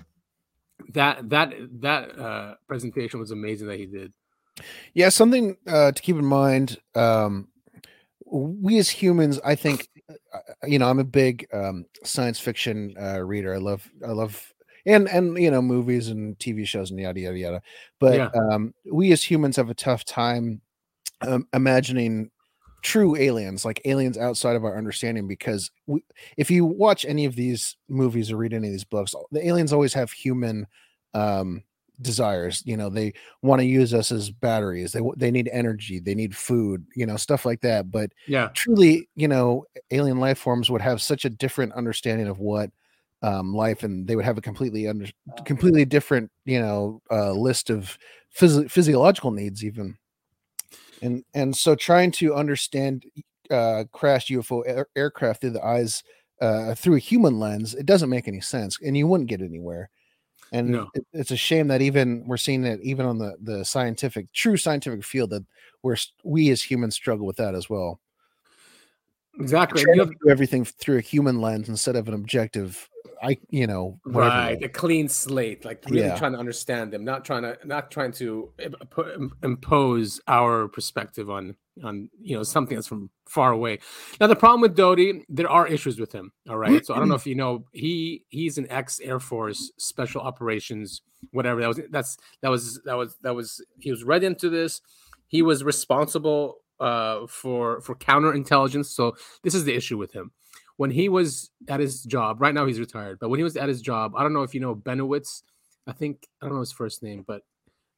[0.93, 4.13] that that that uh, presentation was amazing that he did.
[4.93, 6.77] Yeah, something uh, to keep in mind.
[6.95, 7.47] Um,
[8.25, 13.19] we as humans, I think, uh, you know, I'm a big um, science fiction uh,
[13.19, 13.53] reader.
[13.53, 14.53] I love, I love,
[14.85, 17.61] and and you know, movies and TV shows and yada yada yada.
[17.99, 18.29] But Yeah.
[18.33, 20.61] um, we as humans have a tough time
[21.21, 22.31] um, imagining
[22.81, 26.03] true aliens, like aliens outside of our understanding, because we,
[26.37, 29.73] if you watch any of these movies or read any of these books, the aliens
[29.73, 30.67] always have human
[31.13, 31.63] um,
[32.01, 32.63] desires.
[32.65, 34.91] You know, they want to use us as batteries.
[34.91, 35.99] They they need energy.
[35.99, 36.85] They need food.
[36.95, 37.91] You know, stuff like that.
[37.91, 38.49] But Yeah.
[38.53, 42.71] truly, you know, alien life forms would have such a different understanding of what
[43.21, 45.05] um, life, and they would have a completely under,
[45.45, 47.97] completely different, you know, uh, list of
[48.35, 49.95] phys- physiological needs, even.
[51.01, 53.05] And and so, trying to understand
[53.49, 56.03] uh, crashed UFO air- aircraft through the eyes
[56.41, 59.89] uh, through a human lens, it doesn't make any sense, and you wouldn't get anywhere.
[60.53, 60.89] And No.
[60.93, 64.57] it, it's a shame that even we're seeing it even on the the scientific, true
[64.57, 65.45] scientific field that
[65.81, 67.99] we're we as humans struggle with that as well.
[69.39, 69.81] Exactly.
[69.81, 72.89] You to have- do everything through a human lens instead of an objective.
[73.23, 76.17] I you know whatever right a clean slate like really Yeah.
[76.17, 81.55] trying to understand them not trying to not trying to im- impose our perspective on
[81.83, 83.79] on you know something that's from far away.
[84.19, 86.85] Now the problem with Doty there are issues with him all right?
[86.85, 91.01] So i don't know if you know he he's an ex air force special operations
[91.31, 94.81] whatever that was that's that was that was that was he was read into this.
[95.27, 100.31] He was responsible uh for for counterintelligence so this is the issue with him
[100.77, 103.69] when he was at his job, right now he's retired, but when he was at
[103.69, 105.43] his job, I don't know if you know Bennewitz.
[105.87, 107.41] I think I don't know his first name, but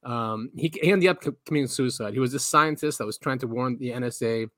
[0.04, 2.14] um, he, he ended up committing suicide.
[2.14, 4.50] He was a scientist that was trying to warn the NSA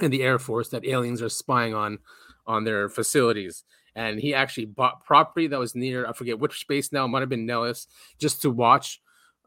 [0.00, 1.98] and the Air Force that aliens are spying on
[2.46, 3.64] on their facilities.
[3.94, 7.28] And he actually bought property that was near I forget which space now, might have
[7.28, 7.86] been Nellis,
[8.18, 9.00] just to watch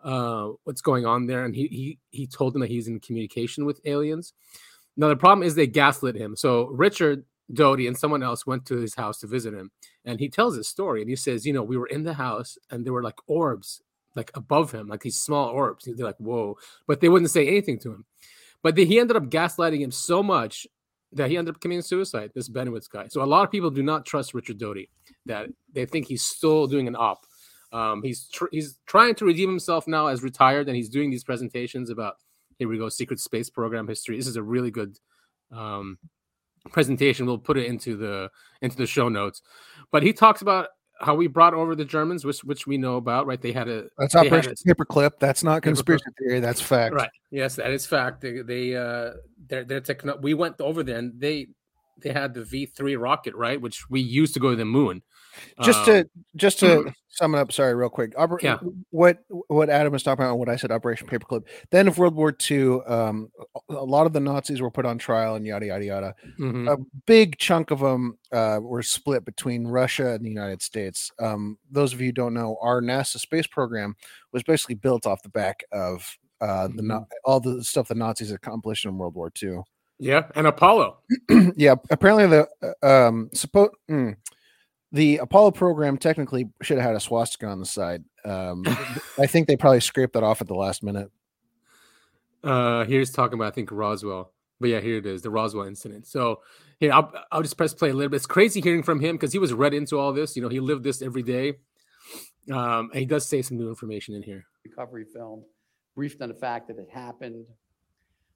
[0.03, 1.45] uh, what's going on there.
[1.45, 4.33] And he he he told them that he's in communication with aliens.
[4.97, 6.35] Now the problem is they gaslit him.
[6.35, 9.71] So Richard Doty and someone else went to his house to visit him,
[10.03, 11.01] and he tells his story.
[11.01, 13.81] And he says, you know, we were in the house, and there were like orbs
[14.15, 15.85] like above him, like these small orbs.
[15.85, 18.05] They're like, whoa, but they wouldn't say anything to him.
[18.63, 20.65] But then he ended up gaslighting him so much
[21.11, 22.31] that he ended up committing suicide.
[22.33, 23.07] This Bennewitz guy.
[23.09, 24.89] So a lot of people do not trust Richard Doty.
[25.25, 27.25] That they think he's still doing an op.
[27.71, 31.23] Um, he's tr- he's trying to redeem himself now as retired, and he's doing these
[31.23, 32.15] presentations about
[32.57, 34.15] here we go, secret space program history.
[34.15, 34.97] This is a really good
[35.51, 35.97] um,
[36.71, 37.25] presentation.
[37.25, 38.29] We'll put it into the
[38.61, 39.41] into the show notes.
[39.91, 40.69] But he talks about
[41.01, 43.41] how we brought over the Germans, which which we know about, right?
[43.41, 45.19] They had a That's Operation Paperclip.
[45.19, 45.63] That's not Paperclip.
[45.63, 46.39] conspiracy theory.
[46.39, 46.95] That's fact.
[46.95, 47.09] Right.
[47.31, 48.21] Yes, that is fact.
[48.21, 49.11] They, they uh,
[49.47, 50.17] their their techno.
[50.17, 51.47] We went over there, and they
[52.01, 55.01] they had the V three rocket, right, which we used to go to the moon.
[55.63, 58.13] Just Um, to just to sum it up, sorry, real quick.
[58.15, 58.57] Oper- Yeah.
[58.89, 61.43] What what Adam was talking about, what I said, Operation Paperclip.
[61.71, 63.29] Then of World War II, um,
[63.69, 66.15] a lot of the Nazis were put on trial and yada yada yada.
[66.39, 66.69] mhm.
[66.71, 71.11] A big chunk of them uh, were split between Russia and the United States.
[71.19, 73.95] Um, those of you who don't know, our NASA space program
[74.33, 78.31] was basically built off the back of uh, the Na- all the stuff the Nazis
[78.31, 79.59] accomplished in World War II.
[79.99, 80.97] yeah, and Apollo.
[81.55, 82.47] yeah, apparently the
[82.83, 84.15] uh, um mm,
[84.95, 88.05] the Apollo program technically should have had a swastika on the side.
[88.23, 88.63] Um,
[89.19, 91.11] I think they probably scraped that off at the last minute.
[92.41, 94.31] Uh, here's talking about I think Roswell,
[94.61, 96.07] but yeah, here it is, the Roswell incident.
[96.07, 96.41] So
[96.79, 98.17] here I'll I'll just press play a little bit.
[98.17, 100.35] It's crazy hearing from him because he was read into all this.
[100.37, 101.55] You know, he lived this every day.
[102.49, 104.45] Um, and he does say some new information in here.
[104.63, 105.43] recovery film,
[105.95, 107.45] briefed on the fact that it happened.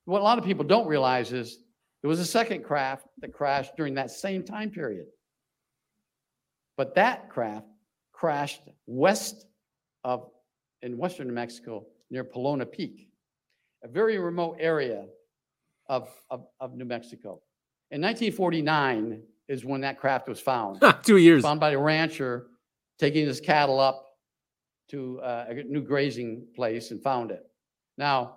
[0.06, 1.60] What a lot of people don't realize is
[2.02, 5.06] there was a second craft that crashed during that same time period.
[6.80, 7.68] But that craft
[8.14, 9.48] crashed west
[10.06, 10.30] of,
[10.82, 13.10] in western New Mexico, near Polona Peak,
[13.84, 15.06] a very remote area
[15.90, 17.42] of, of, of New Mexico.
[17.92, 21.44] In 1949 is when that craft was found Two years.
[21.44, 22.48] found by a rancher
[22.98, 24.06] taking his cattle up
[24.92, 27.46] to uh, a new grazing place and found it.
[27.98, 28.36] Now,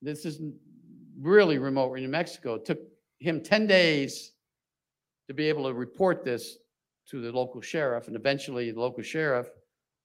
[0.00, 0.40] this is
[1.20, 2.54] really remote in New Mexico.
[2.54, 2.78] It took
[3.18, 4.34] him 10 days
[5.26, 6.58] to be able to report this
[7.10, 9.48] to the local sheriff, and eventually the local sheriff,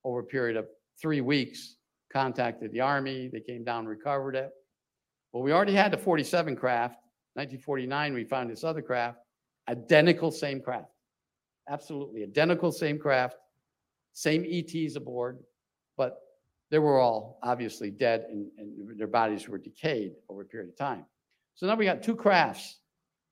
[0.03, 0.67] over a period of
[0.99, 1.77] three weeks,
[2.11, 3.29] contacted the Army.
[3.31, 4.51] They came down and recovered it.
[5.31, 6.95] Well, we already had the 47 craft.
[7.33, 9.17] 1949, we found this other craft,
[9.67, 10.91] identical same craft.
[11.69, 13.35] Absolutely identical same craft,
[14.13, 15.39] same ETs aboard,
[15.97, 16.19] but
[16.71, 20.77] they were all obviously dead and, and their bodies were decayed over a period of
[20.77, 21.05] time.
[21.55, 22.77] So now we got two crafts.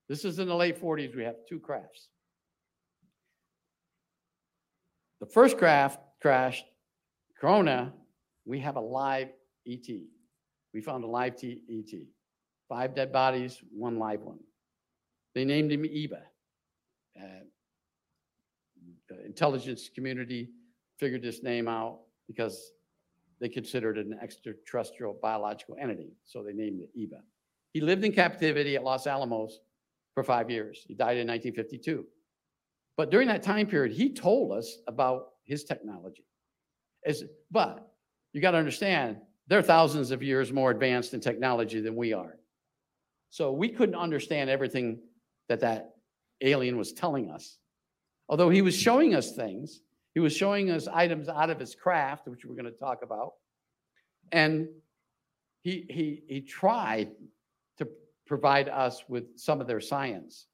[0.09, 2.09] This is in the late 40s, we have two crafts.
[5.23, 6.65] The first craft crashed,
[7.39, 7.93] Corona,
[8.43, 9.29] we have a live
[9.65, 9.87] ET.
[10.73, 11.97] We found a live T- ET.
[12.67, 14.39] Five dead bodies, one live one.
[15.33, 16.17] They named him EBE.
[17.17, 17.23] Uh,
[19.07, 20.49] the intelligence community
[20.99, 22.73] figured this name out because
[23.39, 26.17] they considered it an extraterrestrial biological entity.
[26.25, 27.21] So they named it EBE.
[27.71, 29.61] He lived in captivity at Los Alamos
[30.15, 30.83] for five years.
[30.85, 32.05] He died in 1952.
[32.95, 36.25] But during that time period, he told us about his technology.
[37.51, 37.87] But
[38.33, 39.17] you got to understand,
[39.47, 42.37] they're thousands of years more advanced in technology than we are.
[43.29, 44.99] So we couldn't understand everything
[45.49, 45.95] that that
[46.41, 47.57] alien was telling us.
[48.29, 49.81] Although he was showing us things,
[50.13, 53.33] he was showing us items out of his craft, which we're going to talk about.
[54.31, 54.67] And
[55.61, 57.11] he, he, he tried
[57.79, 57.87] to
[58.27, 60.47] provide us with some of their science.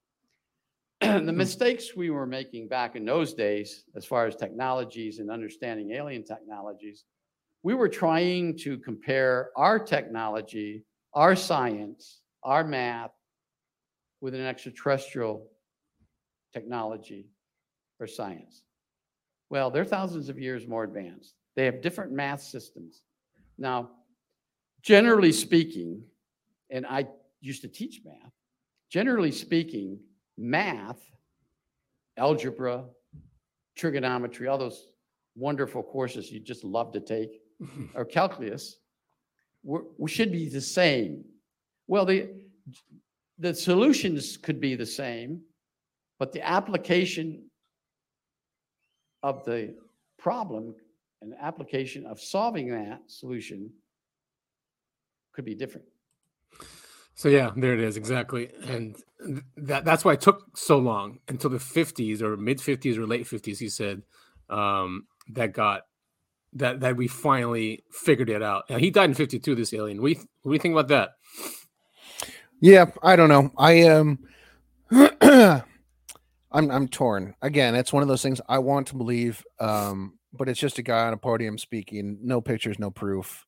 [1.02, 1.38] the hmm.
[1.38, 6.24] mistakes we were making back in those days, as far as technologies and understanding alien
[6.24, 7.06] technologies,
[7.64, 10.84] we were trying to compare our technology,
[11.14, 13.12] our science, our math
[14.22, 15.48] with an extraterrestrial
[16.54, 17.28] technology
[18.00, 18.64] or science.
[19.50, 21.34] Well, they're thousands of years more advanced.
[21.56, 23.02] They have different math systems.
[23.58, 23.92] Now,
[24.82, 26.04] generally speaking,
[26.70, 27.08] and I
[27.42, 28.32] used to teach math,
[28.90, 30.00] generally speaking,
[30.40, 31.00] math,
[32.18, 32.86] algebra,
[33.76, 34.88] trigonometry, all those
[35.36, 37.42] wonderful courses you just love to take,
[37.94, 38.78] or calculus,
[39.64, 41.24] we should be the same.
[41.88, 42.30] Well, the,
[43.38, 45.42] the solutions could be the same,
[46.18, 47.50] but the application
[49.24, 49.76] of the
[50.18, 50.76] problem
[51.22, 53.70] and application of solving that solution
[55.34, 55.86] could be different.
[57.20, 58.96] So yeah, there it is exactly, and
[59.58, 63.26] that that's why it took so long until the 50s or mid 50s or late
[63.26, 63.58] 50s.
[63.58, 64.04] He said
[64.50, 65.82] um, that got
[66.54, 68.70] that that we finally figured it out.
[68.70, 69.54] Now, he died in 52.
[69.54, 70.02] This alien.
[70.02, 71.10] We what do you think about that?
[72.62, 73.52] Yeah, I don't know.
[73.58, 74.20] I um
[74.90, 75.62] I'm
[76.72, 77.36] I'm torn.
[77.42, 80.84] Again, it's one of those things I want to believe um but it's just a
[80.84, 83.46] guy on a podium speaking, no pictures, no proof.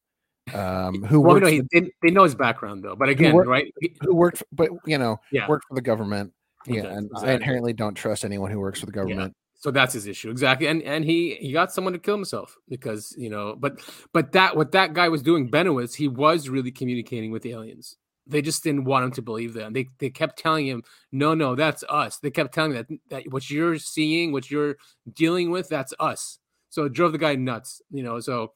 [0.54, 2.96] Um who well, worked no, he, they, they know his background though.
[2.96, 3.74] But again, worked- right?
[4.02, 5.48] Who worked for, but you know, Yeah.
[5.48, 6.34] worked for the government.
[6.68, 9.36] Yeah, Okay, and I inherently don't trust anyone who works for the government.
[9.56, 13.16] so that's his issue exactly and and he he got someone to kill himself because
[13.18, 13.80] you know but
[14.14, 18.42] but that what that guy was doing bennewitz he was really communicating with aliens they
[18.44, 21.84] just didn't want him to believe that they they kept telling him no no that's
[21.90, 24.78] us they kept telling him that that what you're seeing what you're
[25.14, 26.38] dealing with that's us
[26.70, 28.54] so it drove the guy nuts you know so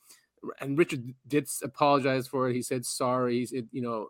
[0.59, 4.07] and richard did apologize for it he said sorry he said you know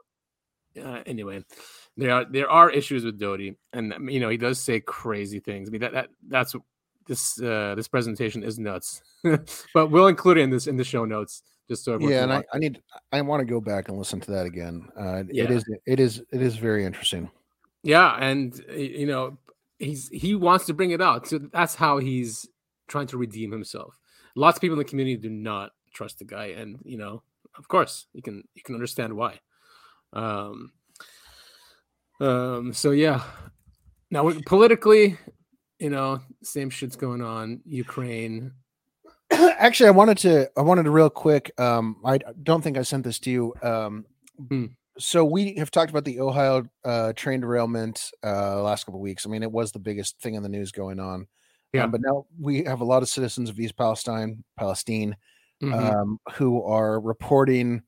[0.84, 1.44] uh, anyway,
[1.98, 5.40] there are there are issues with Doty, and um, you know he does say crazy
[5.40, 5.70] things.
[5.70, 6.56] I mean that that that's
[7.08, 9.02] this uh, this presentation is nuts,
[9.74, 12.44] but we'll include it in this in the show notes just so Yeah, and I,
[12.54, 12.82] I need
[13.12, 14.88] I want to go back and listen to that again.
[14.98, 15.46] Uh, Yeah.
[15.46, 17.30] It is it is it is very interesting.
[17.84, 19.38] Yeah, and you know,
[19.80, 21.28] he's he wants to bring it out.
[21.28, 22.48] So that's how he's
[22.88, 23.98] trying to redeem himself.
[24.36, 27.24] Lots of people in the community do not trust the guy, and you know,
[27.58, 29.40] of course, you can you can understand why.
[30.14, 30.72] Um,
[32.20, 32.74] um.
[32.74, 33.24] So yeah,
[34.12, 35.18] now politically,
[35.80, 37.62] you know, same shit's going on.
[37.66, 38.52] Ukraine.
[39.32, 41.52] Actually, I wanted to I wanted to real quick.
[41.60, 43.54] Um, I don't think I sent this to you.
[43.64, 44.06] Um,
[44.50, 44.66] Hmm.
[44.98, 49.26] so we have talked about the Ohio uh, train derailment uh, last couple of weeks.
[49.26, 51.28] I mean, it was the biggest thing in the news going on.
[51.74, 51.86] Yeah.
[51.86, 55.16] Um, but now we have a lot of citizens of East Palestine, Palestine,
[55.66, 55.94] Mhm.
[55.96, 57.82] um, who are reporting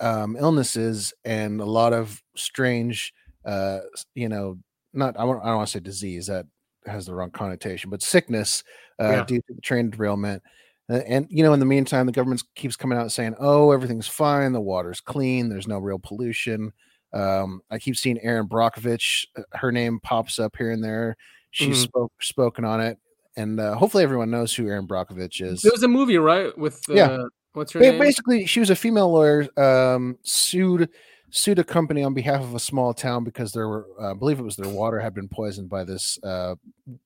[0.00, 3.12] um, illnesses and a lot of strange,
[3.44, 3.80] uh,
[4.14, 4.58] you know,
[4.94, 6.46] not I, won't- I don't want to say disease that
[6.86, 8.64] has the wrong connotation, but sickness
[8.98, 9.24] uh, Yeah.
[9.24, 10.42] due to the train derailment.
[10.88, 14.08] Uh, and you know, in the meantime, the government keeps coming out saying, "Oh, everything's
[14.08, 14.52] fine.
[14.52, 15.48] The water's clean.
[15.48, 16.72] There's no real pollution."
[17.12, 19.26] Um, I keep seeing Erin Brockovich.
[19.36, 21.16] uh, Her name pops up here and there.
[21.50, 21.82] She's Mhm.
[21.88, 22.98] spoke, spoken on it,
[23.40, 25.62] and uh, hopefully, everyone knows who Erin Brockovich is.
[25.62, 26.56] There was a movie, right?
[26.58, 27.18] With uh, Yeah.
[27.52, 28.00] what's her Ba- name?
[28.00, 30.88] basically she was a female lawyer um sued
[31.32, 34.38] sued a company on behalf of a small town because there were uh, i believe
[34.40, 36.54] it was their water had been poisoned by this uh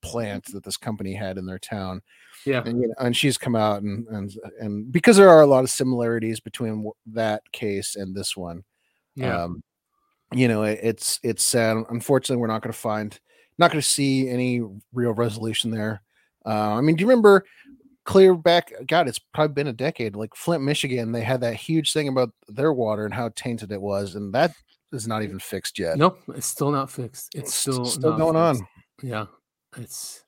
[0.01, 2.01] plant that this company had in their town
[2.45, 2.63] Yeah.
[2.65, 5.63] and you know, and she's come out and and and because there are a lot
[5.63, 8.63] of similarities between that case and this one
[9.15, 9.43] Yeah.
[9.43, 9.63] um
[10.33, 13.19] you know it, it's it's sad unfortunately we're not going to find
[13.59, 14.61] not going to see any
[14.93, 16.01] real resolution there
[16.45, 17.43] uh, i mean do you remember
[18.05, 21.91] clear back god it's probably been a decade like flint michigan they had that huge
[21.93, 24.51] thing about their water and how tainted it was and that
[24.91, 27.33] is not even fixed yet Nope, it's still not fixed.
[27.35, 28.65] It's It's still still going on.
[29.03, 29.25] Yeah,
[29.75, 30.23] it's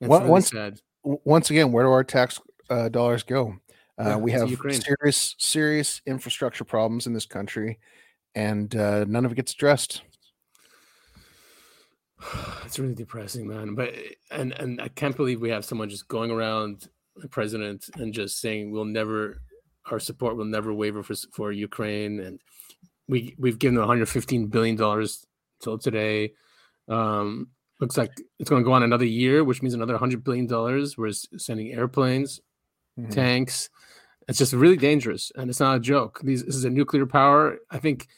[0.00, 0.80] it's Once- really once- sad.
[1.04, 3.54] Once again where do our tax uh, dollars go
[3.98, 7.78] uh, Yeah, we have serious serious infrastructure problems in this country
[8.34, 10.02] and uh, none of it gets addressed
[12.64, 13.74] It's really depressing, man.
[13.74, 13.94] But
[14.30, 18.40] and and I can't believe we have someone just going around the president and just
[18.40, 19.42] saying we'll never
[19.90, 22.40] our support will never waver for for Ukraine and
[23.08, 25.26] we we've given 115 billion dollars
[25.60, 26.32] till today.
[26.88, 27.48] Um,
[27.80, 30.96] looks like it's going to go on another year, which means another 100 billion dollars.
[30.96, 32.40] We're sending airplanes.
[32.98, 33.10] Mhm.
[33.10, 33.70] tanks.
[34.28, 36.20] It's just really dangerous, and it's not a joke.
[36.22, 37.58] These, this is a nuclear power.
[37.70, 38.08] I think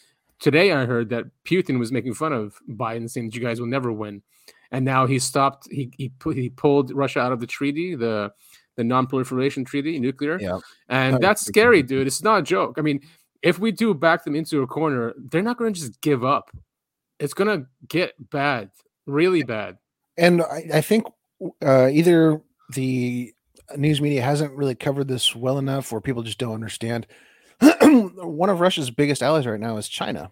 [0.42, 3.68] today I heard that Putin was making fun of Biden, saying that you guys will
[3.68, 4.20] never win,
[4.72, 5.68] and now he stopped.
[5.70, 8.30] He he put he pulled Russia out of the treaty, the
[8.76, 10.58] the non-proliferation treaty, nuclear, Yeah.
[10.88, 12.06] and Oh, that's scary, dude.
[12.06, 12.74] It's not a joke.
[12.78, 13.00] I mean,
[13.42, 16.50] if we do back them into a corner, they're not going to just give up.
[17.20, 18.70] It's going to get bad,
[19.06, 19.76] really bad.
[20.16, 21.04] and I, I think
[21.64, 22.40] uh, either
[22.74, 23.32] the
[23.76, 27.06] news media hasn't really covered this well enough, or people just don't understand.
[28.16, 30.30] One of Russia's biggest allies right now is China,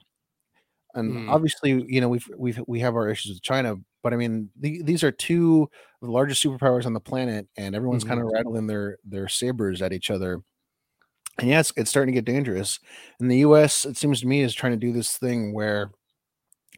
[0.94, 1.28] and Mm.
[1.28, 4.82] obviously, you know, we've we've we have our issues with China, but I mean, the,
[4.82, 5.68] these are two
[6.02, 9.82] of the largest superpowers on the planet, and everyone's kind of rattling their their sabers
[9.82, 10.42] at each other.
[11.38, 12.78] And it's, it's starting to get dangerous.
[13.20, 13.84] And the U.S.
[13.86, 15.90] it seems to me is trying to do this thing where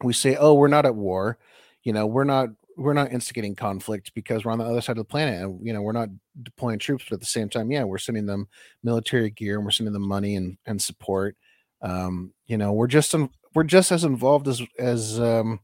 [0.03, 1.37] we say, "Oh, we're not at war,"
[1.83, 4.97] you know, we're not we're not instigating conflict because we're on the other side of
[4.97, 6.09] the planet and you know we're not
[6.41, 8.47] deploying troops but at the same time yeah we're sending them
[8.83, 11.35] military gear and we're sending them money and and support
[11.81, 15.59] um you know we're just in, we're just as involved as as um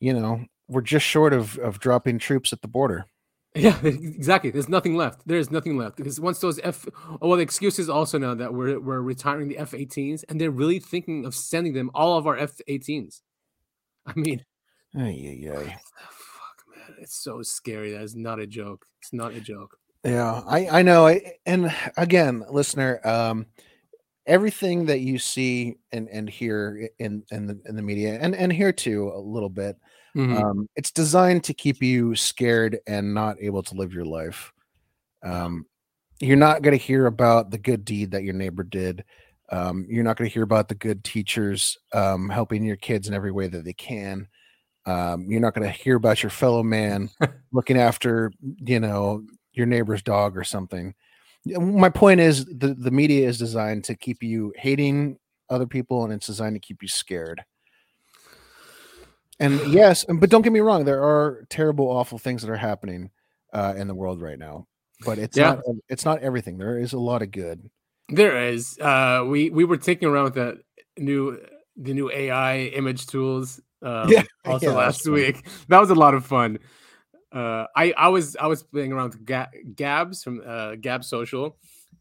[0.00, 3.06] you know we're just short of of dropping troops at the border
[3.54, 4.50] Yeah, exactly.
[4.50, 5.22] There's nothing left.
[5.26, 8.52] There's nothing left because once those F, oh, well, the excuse is also now that
[8.52, 12.36] we're we're retiring the F-18s, and they're really thinking of sending them all of our
[12.36, 13.20] F-18s.
[14.06, 14.44] I mean,
[15.30, 15.78] fuck, man,
[16.98, 17.92] it's so scary.
[17.92, 18.86] That is not a joke.
[19.00, 19.76] It's not a joke.
[20.04, 21.06] Yeah, I I know.
[21.06, 23.46] I and again, listener, um,
[24.26, 28.52] everything that you see and and hear in in the in the media and and
[28.52, 29.76] here too a little bit,
[30.16, 30.42] Mhm.
[30.42, 34.52] um, it's designed to keep you scared and not able to live your life.
[35.22, 35.66] Um,
[36.20, 39.04] you're not going to hear about the good deed that your neighbor did.
[39.50, 43.14] Um, you're not going to hear about the good teachers um, helping your kids in
[43.14, 44.28] every way that they can.
[44.86, 47.10] Um, you're not going to hear about your fellow man
[47.52, 50.94] looking after, you know, your neighbor's dog or something.
[51.46, 55.18] My point is, the, the media is designed to keep you hating
[55.50, 57.44] other people, and it's designed to keep you scared.
[59.40, 63.10] And yes, but don't get me wrong, there are terrible, awful things that are happening
[63.52, 64.66] uh, in the world right now.
[65.04, 65.56] But it's Yeah.
[65.56, 66.56] not it's not everything.
[66.56, 67.68] There is a lot of good.
[68.08, 68.78] There is.
[68.78, 70.58] Uh, we we were taking around with that
[70.96, 71.38] new
[71.76, 73.60] the new AI image tools.
[73.84, 75.46] Um, Yeah, also yeah, last week.
[75.68, 76.58] That was a lot of fun.
[77.30, 81.56] Uh, I I was I was playing around with Ga- Gabs from uh, Gab Social,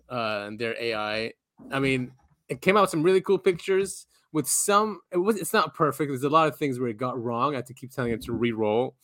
[0.09, 1.33] uh, and their AI.
[1.71, 2.11] I mean,
[2.49, 4.05] it came out with some really cool pictures.
[4.31, 6.09] With some, it was it's not perfect.
[6.09, 7.53] There's a lot of things where it got wrong.
[7.53, 8.95] I had to keep telling it to re-roll.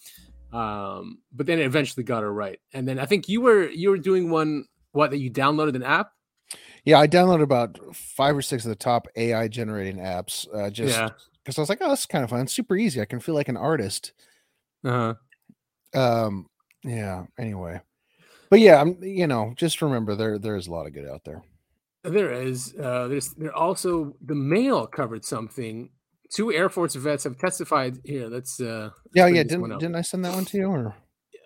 [0.51, 2.59] Um, but then it eventually got it right.
[2.73, 5.83] And then I think you were you were doing one what that you downloaded an
[5.83, 6.11] app.
[6.83, 10.97] Yeah, I downloaded about five or six of the top AI generating apps uh, just
[10.97, 11.09] yeah.
[11.43, 12.41] Because I was like, oh, this is kind of fun.
[12.41, 13.01] It's super easy.
[13.01, 14.13] I can feel like an artist.
[14.83, 15.15] Uh-huh.
[15.93, 16.47] Um,
[16.83, 17.25] yeah.
[17.37, 17.81] Anyway,
[18.49, 18.97] but yeah, I'm.
[19.01, 21.43] You know, just remember there there is a lot of good out there.
[22.03, 22.75] There is.
[22.81, 25.89] Uh, there's there also the mail covered something.
[26.31, 28.27] Two Air Force vets have testified here.
[28.27, 29.43] Let's uh Yeah, yeah.
[29.43, 30.95] Didn't didn't I send that one to you, or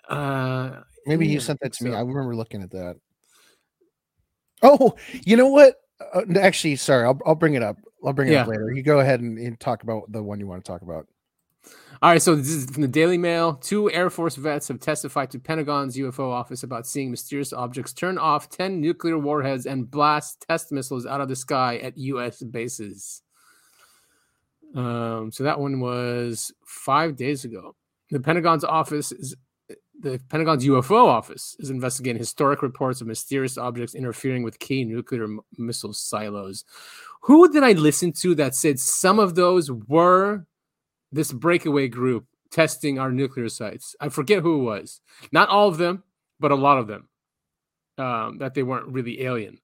[0.09, 1.95] uh maybe yeah, you sent that to me?
[1.95, 2.97] I remember looking at that.
[4.61, 5.75] Oh, you know what?
[6.13, 7.77] Uh, actually, sorry, I'll I'll bring it up.
[8.05, 8.71] I'll bring it up later.
[8.71, 11.07] You go ahead and, and talk about the one you want to talk about.
[12.01, 13.53] All right, so this is from the Daily Mail.
[13.53, 18.17] Two Air Force vets have testified to Pentagon's UFO office about seeing mysterious objects turn
[18.17, 22.43] off 10 nuclear warheads and blast test missiles out of the sky at U.S.
[22.43, 23.21] bases.
[24.75, 27.75] Um, so that one was five days ago.
[28.09, 29.35] The Pentagon's office is
[29.99, 35.23] the Pentagon's UFO office is investigating historic reports of mysterious objects interfering with key nuclear
[35.23, 36.65] m- missile silos.
[37.23, 40.45] Who did I listen to that said some of those were
[41.11, 43.95] this breakaway group testing our nuclear sites.
[43.99, 45.01] I forget who it was.
[45.31, 46.03] Not all of them,
[46.39, 47.09] but a lot of them.
[47.97, 49.59] Um, that they weren't really alien.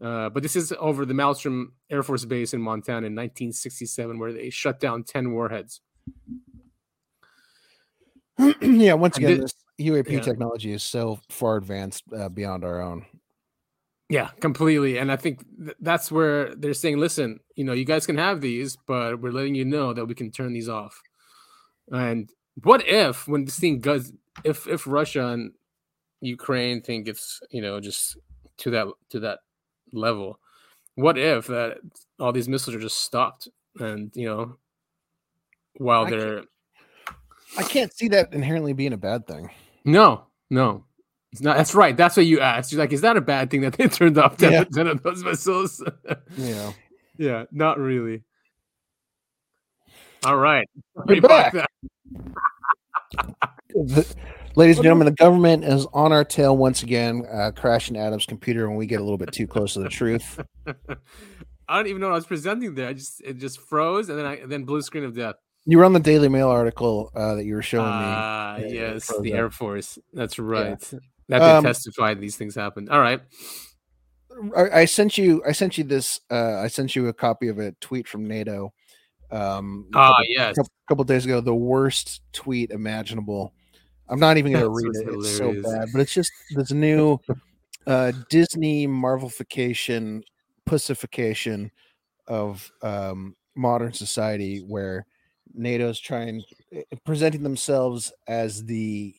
[0.00, 4.32] Uh, but this is over the Malmstrom Air Force Base in Montana in 1967, where
[4.32, 5.80] they shut down 10 warheads.
[8.60, 10.20] yeah, once again, this- this UAP yeah.
[10.20, 13.04] technology is so far advanced uh, beyond our own.
[14.08, 14.98] Yeah, completely.
[14.98, 18.40] And I think th- that's where they're saying, listen, you know, you guys can have
[18.40, 20.98] these, but we're letting you know that we can turn these off.
[21.92, 22.30] And
[22.62, 24.12] what if, when this thing goes,
[24.44, 25.52] if if Russia and
[26.20, 28.16] Ukraine think it's you know just
[28.58, 29.40] to that to that
[29.92, 30.38] level,
[30.94, 31.78] what if that
[32.18, 33.48] all these missiles are just stopped
[33.78, 34.56] and you know
[35.76, 36.42] while I can't- they're
[37.58, 39.50] I can't see that inherently being a bad thing.
[39.84, 40.84] no no.
[41.32, 41.56] It's not.
[41.56, 41.96] That's right.
[41.96, 42.72] That's what you asked.
[42.72, 44.82] You're like, is that a bad thing that they turned off 10 Yeah.
[44.90, 45.82] of those missiles?
[46.36, 46.72] Yeah.
[47.18, 48.22] Yeah, not really.
[50.24, 50.68] All right.
[50.94, 51.66] We're Sorry about back.
[53.74, 54.14] The-
[54.56, 58.68] Ladies and gentlemen, the government is on our tail once again, uh, crashing Adam's computer
[58.68, 60.40] when we get a little bit too close to the truth.
[61.68, 62.88] I don't even know what I was presenting there.
[62.88, 65.36] I just it just froze and then I and then blue screen of death.
[65.64, 67.92] You were on the Daily Mail article uh, that you were showing me.
[67.92, 69.38] Ah, Yeah, yes, the up.
[69.38, 69.98] Air Force.
[70.12, 70.82] That's right.
[71.28, 72.88] That they Um, testified these things happened.
[72.90, 73.20] All right.
[74.56, 75.42] I, I sent you.
[75.46, 76.20] I sent you this.
[76.30, 78.72] Uh, I sent you a copy of a tweet from NATO.
[79.30, 80.56] Um, a Ah, couple, yes.
[80.56, 81.40] couple, couple days ago.
[81.40, 83.52] The worst tweet imaginable.
[84.08, 85.16] I'm not even going to read it.
[85.16, 87.18] what's It's so bad, but it's just this new
[87.86, 90.22] uh, Disney Marvelification,
[90.64, 91.70] pussification
[92.26, 95.04] of um, modern society, where
[95.52, 99.14] NATO's trying eh, presenting themselves as the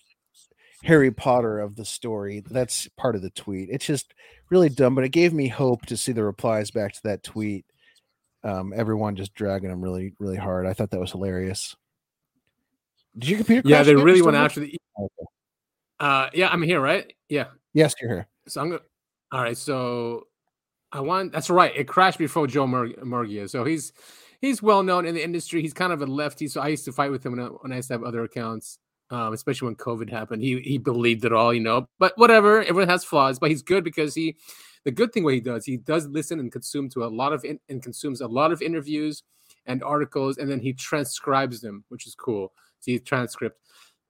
[0.84, 2.44] Harry Potter of the story.
[2.50, 3.70] That's part of the tweet.
[3.70, 4.14] It's just
[4.50, 7.66] really dumb, but it gave me hope to see the replies back to that tweet.
[8.44, 10.66] Um, everyone just dragging him really, really hard.
[10.66, 11.76] I thought that was hilarious.
[13.18, 13.68] Did your computer?
[13.68, 14.78] Yeah, they really went after the
[16.00, 17.12] uh yeah, I'm here, right?
[17.28, 17.48] Yeah.
[17.74, 18.28] Yes, you're here.
[18.48, 18.82] So I'm gonna
[19.32, 20.28] all right, so
[20.92, 21.76] I want that's right.
[21.76, 23.50] It crashed before Joe Mur- Murgia.
[23.50, 23.92] So he's
[24.40, 25.62] he's well known in the industry.
[25.62, 26.48] He's kind of a lefty.
[26.48, 28.24] So I used to fight with him when I, when I used to have other
[28.24, 28.80] accounts,
[29.12, 30.42] um, especially when COVID happened.
[30.42, 31.88] He he believed it all, you know.
[31.98, 33.40] But whatever, everyone has flaws.
[33.40, 34.38] But he's good because he
[34.86, 37.44] the good thing what he does, he does listen and consume to a lot of
[37.44, 39.24] in, and consumes a lot of interviews
[39.66, 42.54] and articles, and then he transcribes them, which is cool.
[42.80, 43.60] See transcript.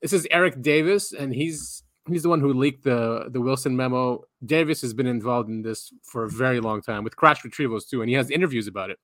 [0.02, 4.24] This is Eric Davis, and he's he's the one who leaked the the Wilson memo.
[4.46, 8.02] Davis has been involved in this for a very long time with crash retrievals too,
[8.02, 9.00] and he has interviews about it.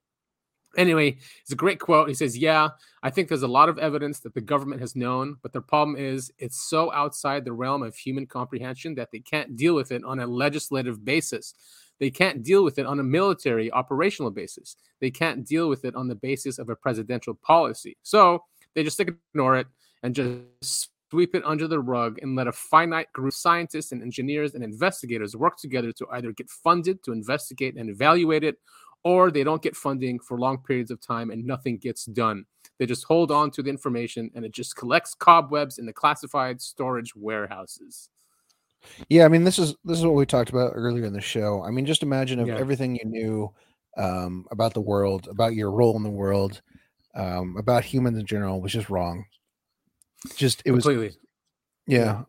[0.77, 2.07] Anyway, it's a great quote.
[2.07, 2.69] He says, "Yeah,
[3.03, 5.95] I think there's a lot of evidence that the government has known, but their problem
[5.97, 10.03] is it's so outside the realm of human comprehension that they can't deal with it
[10.03, 11.53] on a legislative basis.
[11.99, 14.75] They can't deal with it on a military operational basis.
[14.99, 17.97] They can't deal with it on the basis of a presidential policy.
[18.03, 19.67] So they just ignore it
[20.03, 24.01] and just sweep it under the rug and let a finite group of scientists and
[24.01, 28.57] engineers and investigators work together to either get funded to investigate and evaluate it,
[29.05, 32.43] or they don't get funding for long periods of time and nothing gets done.
[32.79, 36.59] They just hold on to the information and it just collects cobwebs in the classified
[36.59, 38.09] storage warehouses.
[39.07, 41.63] Yeah, I mean, this is this is what we talked about earlier in the show.
[41.63, 42.57] I mean, just imagine if Yeah.
[42.57, 43.53] everything you knew
[43.97, 46.61] um, about the world, about your role in the world,
[47.15, 49.25] um, about humans in general, was just wrong.
[50.35, 51.17] Just it was, Completely.
[51.87, 52.23] yeah,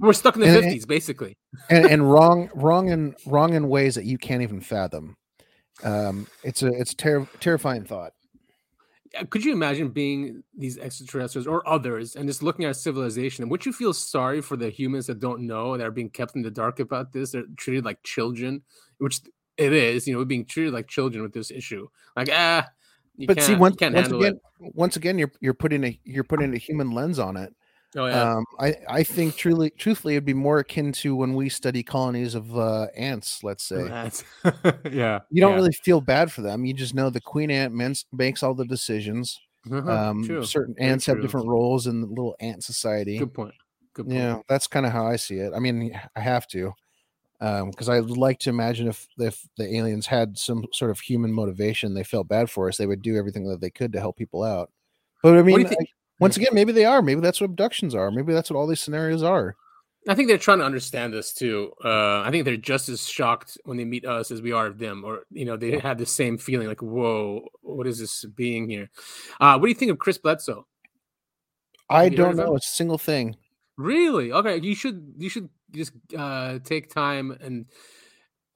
[0.00, 1.36] We're stuck in the 50s, basically.
[1.68, 5.16] and, and wrong, wrong in wrong in ways that you can't even fathom.
[5.82, 8.12] Um, it's a it's a ter- terrifying thought.
[9.28, 13.42] Could you imagine being these extraterrestrials or others and just looking at civilization?
[13.42, 16.34] And Would you feel sorry for the humans that don't know that are being kept
[16.34, 17.32] in the dark about this?
[17.32, 18.62] They're treated like children,
[18.98, 19.20] which
[19.58, 21.88] it is, you know, being treated like children with this issue.
[22.16, 22.66] Like, ah,
[23.16, 24.72] you but can't, see, once, once handle again, it.
[24.74, 27.54] once again, you're you're putting a you're putting a human lens on it.
[27.94, 28.32] Oh, yeah.
[28.36, 32.34] Um, I I think truly, truthfully, it'd be more akin to when we study colonies
[32.34, 33.44] of uh, ants.
[33.44, 33.84] Let's say
[34.90, 35.20] yeah.
[35.30, 35.54] you don't yeah.
[35.54, 36.64] really feel bad for them.
[36.64, 37.74] You just know the queen ant
[38.12, 39.38] makes all the decisions.
[39.70, 40.44] Uh-huh, Um, true.
[40.44, 43.18] certain Very ants have different roles in the little ant society.
[43.18, 43.54] Good point.
[43.94, 44.16] Good point.
[44.18, 45.52] Yeah, that's kind of how I see it.
[45.54, 46.72] I mean, I have to,
[47.38, 51.32] because I would like to imagine if if the aliens had some sort of human
[51.32, 54.16] motivation, they felt bad for us, they would do everything that they could to help
[54.16, 54.70] people out.
[55.22, 55.86] But I do you mean, think- I-
[56.18, 57.02] once again, maybe they are.
[57.02, 58.10] Maybe that's what abductions are.
[58.10, 59.56] Maybe that's what all these scenarios are.
[60.08, 61.72] I think they're trying to understand this too.
[61.84, 64.78] Uh, I think they're just as shocked when they meet us as we are of
[64.78, 68.68] them, or you know, they had the same feeling like, "Whoa, what is this being
[68.68, 68.90] here?"
[69.40, 70.66] Uh, what do you think of Chris Bledsoe?
[71.88, 72.46] I Have you don't of him?
[72.46, 73.36] know a single thing.
[73.76, 74.32] Really?
[74.32, 77.36] Okay, you should you should just uh, take time.
[77.40, 77.66] And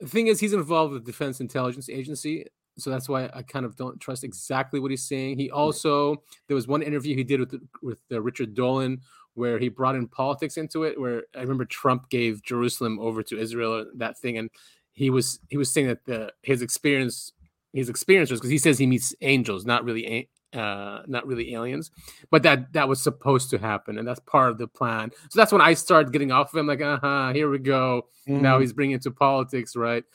[0.01, 2.45] the thing is, he's involved with Defense Intelligence Agency,
[2.77, 5.37] so that's why I kind of don't trust exactly what he's saying.
[5.37, 9.01] He also there was one interview he did with with uh, Richard Dolan
[9.33, 10.99] where he brought in politics into it.
[10.99, 14.49] Where I remember Trump gave Jerusalem over to Israel, that thing, and
[14.93, 17.31] he was he was saying that the his experience
[17.73, 21.91] his experience was because he says he meets angels, not really uh not really aliens
[22.31, 25.51] but that that was supposed to happen and that's part of the plan so that's
[25.51, 28.61] when i started getting off of him like uh-huh here we go now Mhm.
[28.61, 30.05] he's bringing it to politics right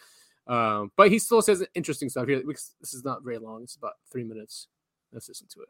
[0.49, 3.95] um but he still says interesting stuff here this is not very long it's about
[4.11, 4.69] three minutes
[5.13, 5.69] let's listen to it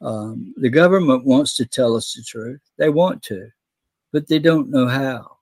[0.00, 2.60] Um, the government wants to tell us the truth.
[2.76, 3.48] They want to,
[4.12, 5.38] but they don't know how.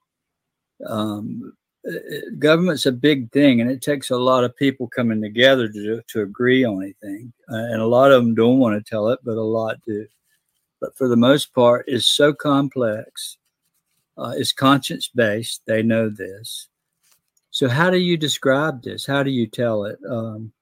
[0.87, 1.53] Um,
[1.87, 5.69] uh, uh, government's a big thing, and it takes a lot of people coming together
[5.69, 7.33] to to agree on anything.
[7.51, 10.07] Uh, and a lot of them don't want to tell it, but a lot do.
[10.81, 13.39] But for the most part, it's so complex.
[14.17, 15.63] Uh, it's conscience based.
[15.67, 16.69] They know this.
[17.55, 19.07] So how do you describe this?
[19.07, 19.97] How do you tell it?
[20.11, 20.53] Um,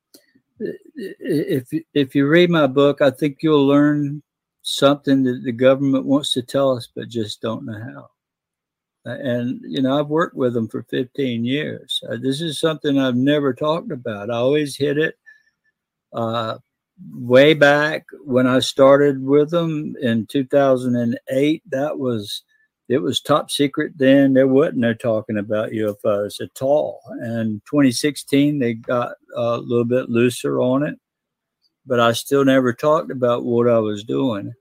[0.61, 4.23] if if you read my book, I think you'll learn
[4.61, 8.11] something that the government wants to tell us, but just don't know how.
[9.07, 11.99] And you know, I've worked with them for 15 years.
[12.07, 14.31] Uh, this is something I've never talked about.
[14.31, 15.15] I always hit it.
[16.13, 16.59] Uh,
[17.11, 22.43] way back when I started with them in 2008, that was
[22.93, 24.35] it was top secret then.
[24.35, 27.01] There wasn't no talking about UFOs at all.
[27.21, 31.01] And 2016, they got a little bit looser on it,
[31.87, 34.53] but I still never talked about what I was doing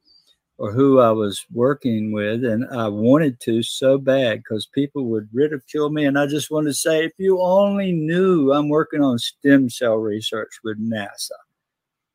[0.57, 2.45] or who I was working with.
[2.45, 6.05] And I wanted to so bad because people would ridicule me.
[6.05, 9.97] And I just wanted to say, if you only knew I'm working on stem cell
[9.97, 11.31] research with NASA,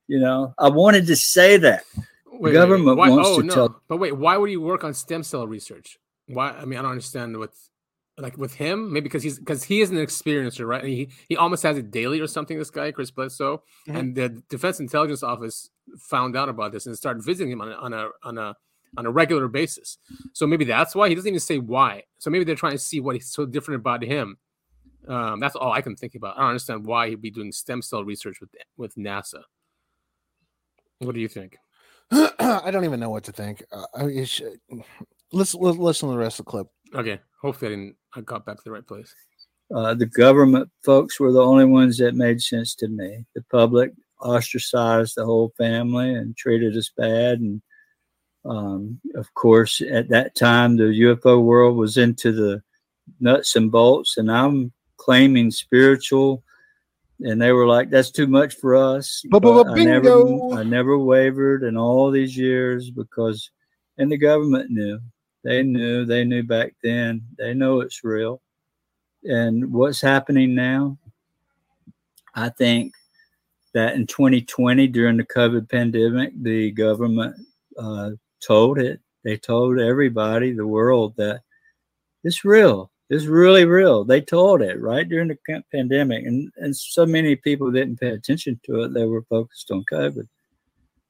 [0.09, 1.85] you know, I wanted to say that.
[2.25, 3.55] Wait, government why- wants oh, to no.
[3.55, 5.99] tell- But wait, why would you work on stem cell research?
[6.29, 6.51] Why?
[6.51, 7.53] I mean, I don't understand what,
[8.19, 8.93] like with him.
[8.93, 10.83] Maybe because he's because he is an experiencer, right?
[10.83, 12.59] And he he almost has it daily or something.
[12.59, 13.97] This guy, Chris Bledsoe, Mhm.
[13.99, 17.75] and the Defense Intelligence Office found out about this and started visiting him on a
[17.77, 18.57] on a on a
[18.97, 19.99] on a regular basis.
[20.33, 22.05] So maybe that's why he doesn't even say why.
[22.19, 24.39] So maybe they're trying to see what is so different about him.
[25.07, 26.37] Um, that's all I can think about.
[26.37, 29.43] I don't understand why he'd be doing stem cell research with with NASA.
[30.99, 31.59] What do you think?
[32.11, 33.63] I don't even know what to think.
[33.71, 34.27] Uh, I mean,
[35.33, 36.67] let's, let's listen to the rest of the clip.
[36.95, 37.97] Okay, hopefully I didn't.
[38.15, 39.15] I got back to the right place.
[39.75, 43.25] Uh, the government folks were the only ones that made sense to me.
[43.35, 47.41] The public ostracized the whole family and treated us bad.
[47.41, 47.63] And
[48.45, 52.63] um, of course, at that time, the UFO world was into the
[53.21, 56.45] nuts and bolts, and I'm claiming spiritual.
[57.21, 61.65] And they were like, "That's too much for us." But I never, I never wavered
[61.65, 63.51] in all these years because,
[63.99, 65.01] and the government knew.
[65.47, 66.05] They knew.
[66.05, 67.23] They knew back then.
[67.39, 68.43] They know it's real.
[69.25, 70.99] And what's happening now
[72.39, 72.93] i think
[73.73, 77.35] that in 2020 during the covid pandemic the government
[77.79, 79.01] uh, told it.
[79.25, 81.43] They told everybody the world that
[82.23, 82.91] it's real.
[83.09, 84.05] It's really real.
[84.05, 86.27] They told it right during the pandemic.
[86.27, 88.95] And, and so many people didn't pay attention to it.
[88.95, 90.29] They were focused on covid.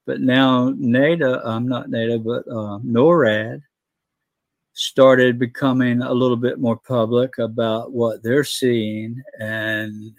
[0.06, 3.62] But now nada i'm not nada but uh, norad
[4.76, 9.22] started becoming a little bit more public about what they're seeing.
[9.40, 10.12] And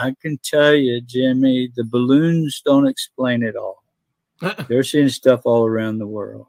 [0.00, 3.82] I can tell you, Jimmy, the balloons don't explain it all.
[4.68, 6.46] they're seeing stuff all around the world.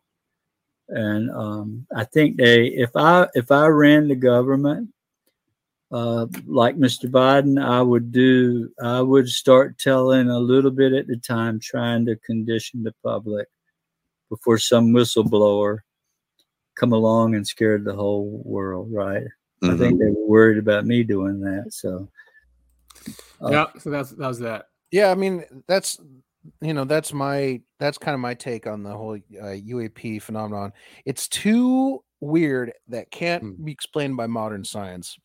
[0.90, 4.90] And um, I think they, if I if I ran the government,
[5.92, 7.10] uh, like Mr.
[7.10, 12.06] Biden, I would do, I would start telling a little bit at the time, trying
[12.06, 13.48] to condition the public
[14.30, 15.80] before some whistleblower
[16.76, 19.24] come along and scared the whole world, right?
[19.64, 19.78] I Mm-hmm.
[19.78, 21.68] think they were worried about me doing that.
[21.72, 22.10] So,
[23.42, 24.66] uh, yeah, so that's that was that.
[24.92, 25.98] Yeah, I mean that's
[26.62, 30.74] you know that's my that's kind of my take on the whole uh, UAP phenomenon.
[31.06, 35.18] It's too weird that can't be explained by modern science.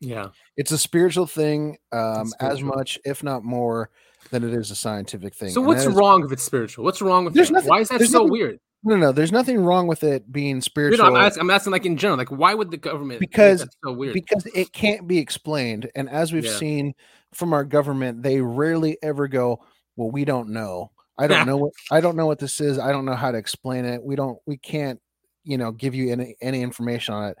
[0.00, 0.28] Yeah.
[0.56, 3.90] It's a spiritual thing, um, as much, if not more,
[4.30, 5.50] than it is a scientific thing.
[5.50, 6.84] So And what's that is- wrong if it's spiritual?
[6.84, 7.54] What's wrong with There's that?
[7.54, 8.60] nothing- Why is that so nothing- weird?
[8.84, 11.06] No, no, there's nothing wrong with it being You spiritual.
[11.06, 13.92] know, I'm asking, I'm asking like in general, like why would the government because so
[13.92, 14.14] weird?
[14.14, 16.56] because it can't be explained and as we've Yeah.
[16.58, 16.94] seen
[17.32, 19.60] from our government they rarely ever go
[19.96, 22.90] well we don't know i don't know what i don't know what this is i
[22.90, 24.98] don't know how to explain it we don't we can't
[25.44, 27.36] you know give you any any information on it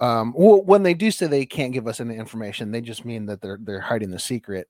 [0.00, 3.26] um well, when they do say they can't give us any information they just mean
[3.26, 4.68] that they're they're hiding the secret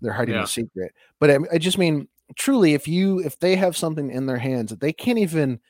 [0.00, 0.42] they're hiding Yeah.
[0.42, 4.26] the secret but I, I just mean truly if you if they have something in
[4.26, 5.60] their hands that they can't even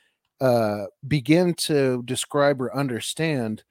[0.41, 3.63] uh begin to describe or understand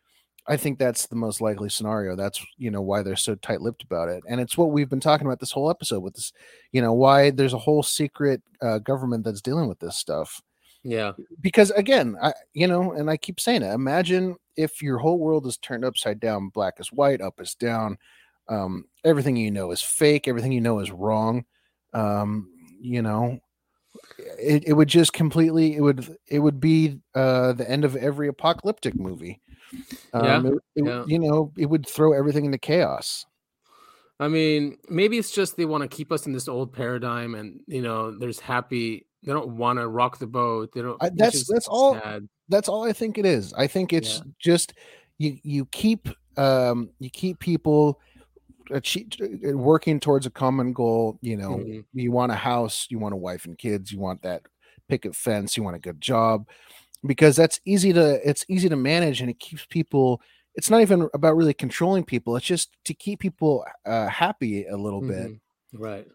[0.47, 2.15] i think that's the most likely scenario.
[2.15, 4.23] That's you know why they're so tight-lipped about it.
[4.27, 6.33] And it's what we've been talking about this whole episode with this
[6.71, 10.41] you know why there's a whole secret uh, government that's dealing with this stuff.
[10.81, 11.11] Yeah.
[11.41, 15.45] because again i you know and i keep saying it imagine if your whole world
[15.45, 17.97] is turned upside down black is white up is down
[18.47, 21.43] um everything you know is fake everything you know is wrong
[21.93, 22.49] um
[22.79, 23.39] you know
[24.39, 28.27] it, it would just completely it would it would be uh the end of every
[28.27, 29.41] apocalyptic movie
[30.13, 31.03] um Yeah, it- it- yeah.
[31.07, 33.25] you know it would throw everything into chaos
[34.21, 37.61] I mean, maybe it's just they want to keep us in this old paradigm, and
[37.67, 39.07] you know, there's happy.
[39.23, 40.73] They don't want to rock the boat.
[40.73, 41.01] They don't.
[41.01, 42.27] I, that's that's all sad.
[42.49, 44.23] that's all i think it is i think it's Yeah.
[44.39, 44.73] just
[45.19, 48.01] you you keep um you keep people
[48.69, 51.85] working towards a common goal you know Mhm.
[51.93, 54.43] you want a house you want a wife and kids you want that
[54.87, 56.47] picket fence you want a good job
[57.05, 60.21] because that's easy to it's easy to manage and it keeps people
[60.55, 64.75] it's not even about really controlling people it's just to keep people uh, happy a
[64.77, 65.39] little bit Mhm.
[65.73, 66.07] Right.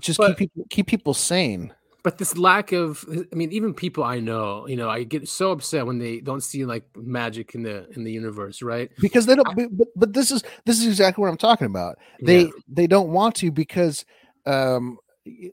[0.00, 1.72] just But- keep people keep people sane
[2.02, 5.52] but this lack of i mean even people i know you know i get so
[5.52, 9.34] upset when they don't see like magic in the in the universe right because they
[9.34, 9.46] don't
[9.76, 12.50] but, but this is this is exactly what i'm talking about they Yeah.
[12.68, 14.04] they don't want to because
[14.46, 14.98] um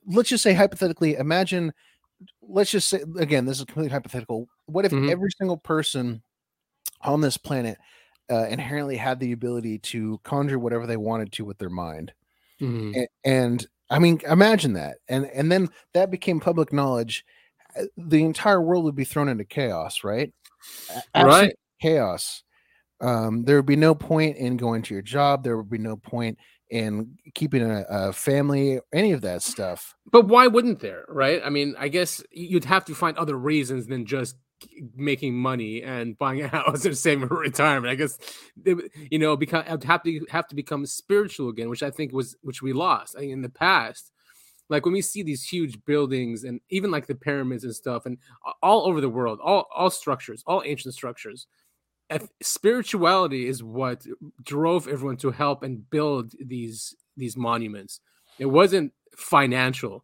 [0.08, 1.74] let's just say hypothetically imagine
[2.42, 5.12] let's just say again this is completely hypothetical what if Mhm.
[5.12, 6.22] every single person
[7.02, 7.78] on this planet
[8.30, 12.12] uh, inherently had the ability to conjure whatever they wanted to with their mind
[12.60, 12.96] Mhm.
[12.96, 17.26] A- and i mean imagine that and and then that became public knowledge
[17.80, 20.34] uh, the entire world would be thrown into chaos right
[21.14, 21.56] absolute Right.
[21.82, 22.44] chaos
[23.02, 25.96] um there would be no point in going to your job there would be no
[25.96, 26.38] point
[26.70, 31.42] in keeping a, a family any of that stuff But why wouldn't there, right?
[31.44, 34.36] I mean, I guess you'd have to find other reasons than just
[34.96, 37.92] making money and buying a house and saving for retirement.
[37.92, 38.18] I guess
[38.66, 42.62] you know, I'd have to have to become spiritual again, which I think was which
[42.62, 44.12] we lost I mean, in the past.
[44.70, 48.18] Like when we see these huge buildings and even like the pyramids and stuff, and
[48.62, 51.48] all over the world, all all structures, all ancient structures,
[52.42, 54.06] spirituality is what
[54.44, 58.02] drove everyone to help and build these these monuments.
[58.40, 60.04] It wasn't financial.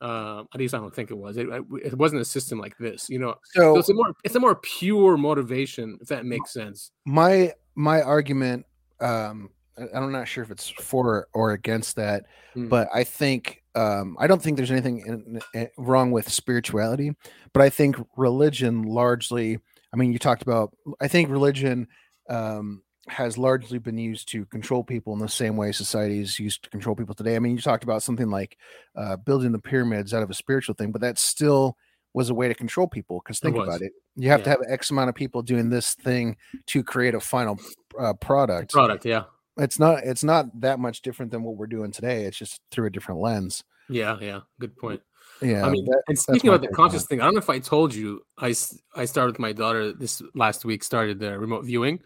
[0.00, 1.36] Uh, at least I don't think it was.
[1.36, 1.46] It,
[1.84, 3.34] it wasn't a system like this, you know.
[3.52, 6.90] So so it's a more it's a more pure motivation, if that makes sense.
[7.04, 8.66] my my argument
[9.00, 9.48] um
[9.94, 12.24] i'm not sure if it's for or against that
[12.56, 12.68] Mm.
[12.68, 17.14] but i think um i don't think there's anything in, in- wrong with spirituality
[17.54, 19.58] but i think religion largely
[19.94, 21.86] i mean you talked about i think religion
[22.28, 26.62] um has largely been used to control people in the same way society is used
[26.62, 28.58] to control people today i mean you talked about something like
[28.94, 31.76] uh building the pyramids out of a spiritual thing but that still
[32.12, 33.66] was a way to control people because think was.
[33.66, 34.56] about it you have to Yeah.
[34.58, 36.36] have x amount of people doing this thing
[36.66, 37.58] to create a final
[37.98, 39.24] uh, product Product, yeah,
[39.56, 42.86] it's not it's not that much different than what we're doing today it's just through
[42.86, 44.40] a different lens yeah, yeah.
[44.60, 45.00] Good point.
[45.42, 47.58] yeah I mean, that- and speaking about the conscious thing, I don't know if I
[47.58, 48.54] told you, I
[48.94, 50.84] I started with my daughter this last week.
[50.84, 51.98] Started the remote viewing.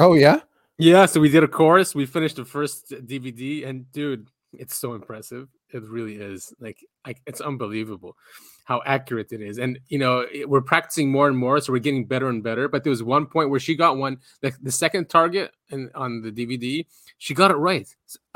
[0.00, 0.40] Oh yeah
[0.78, 1.94] Yeah, so we did a course.
[1.94, 5.46] We finished the first DVD, and dude, it's so impressive.
[5.76, 6.54] It really is.
[6.58, 8.16] Like, I, it's unbelievable
[8.64, 9.58] how accurate it is.
[9.58, 12.66] And you know, it- we're practicing more and more, so we're getting better and better.
[12.66, 16.22] But there was one point where she got one, the, the second target, and on
[16.22, 16.86] the DVD,
[17.18, 17.86] she got it right,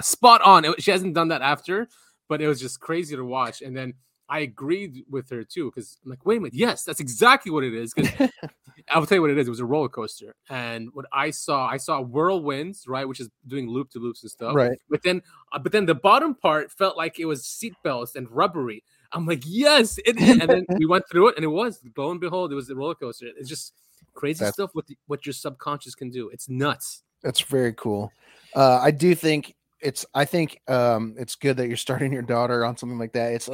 [0.02, 0.64] spot on.
[0.66, 1.88] It- she hasn't done that after,
[2.28, 3.62] but it was just crazy to watch.
[3.62, 3.94] And then
[4.28, 7.62] I agreed with her too, because I'm like, wait a minute, yes, that's exactly what
[7.64, 7.92] it is.
[7.94, 8.30] Because
[8.90, 9.46] I'll tell you what it is.
[9.46, 13.28] It was a roller coaster, and what I saw, I saw whirlwinds, right, which is
[13.46, 14.54] doing loop to loops and stuff.
[14.54, 15.22] right But then,
[15.52, 18.82] uh, but then the bottom part felt like it was seatbelts and rubbery.
[19.12, 19.98] I'm like, yes.
[20.06, 21.80] And then we went through it, and it was.
[21.96, 23.26] Lo and behold, it was the roller coaster.
[23.38, 23.72] It's just
[24.14, 24.70] crazy That's- stuff.
[24.72, 26.30] What the, what your subconscious can do.
[26.30, 27.02] It's nuts.
[27.22, 28.12] that's very cool
[28.54, 29.54] uh i do think
[29.84, 33.32] it's i think um it's good that you're starting your daughter on something like that
[33.32, 33.48] it's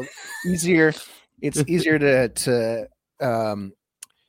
[0.46, 0.92] easier
[1.42, 2.86] it's easier to to
[3.20, 3.72] um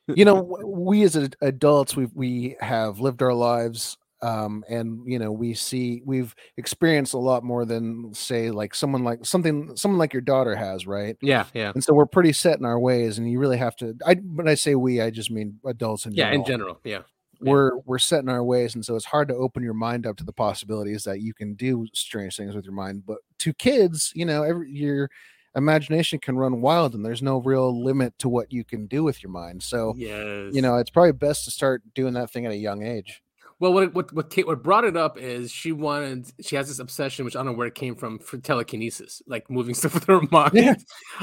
[0.14, 5.30] you know we as adults we we have lived our lives um and you know
[5.32, 10.12] we see we've experienced a lot more than say like someone like something someone like
[10.12, 13.30] your daughter has right Yeah, yeah, and so we're pretty set in our ways and
[13.30, 16.24] you really have to i when i say we i just mean adults in yeah.
[16.24, 17.02] general In general, yeah.
[17.50, 20.16] We're we're set in our ways and so it's hard to open your mind up
[20.16, 24.12] to the possibilities that you can do strange things with your mind but to kids
[24.14, 25.08] you know every your
[25.54, 29.22] imagination can run wild and there's no real limit to what you can do with
[29.22, 30.54] your mind so Yes.
[30.54, 33.22] you know it's probably best to start doing that thing at a young age
[33.60, 36.78] Well, what what what Kate, what brought it up is she wanted she has this
[36.80, 40.04] obsession, which I don't know where it came from, for telekinesis, like moving stuff with
[40.06, 40.54] her mind.
[40.54, 40.74] Yeah.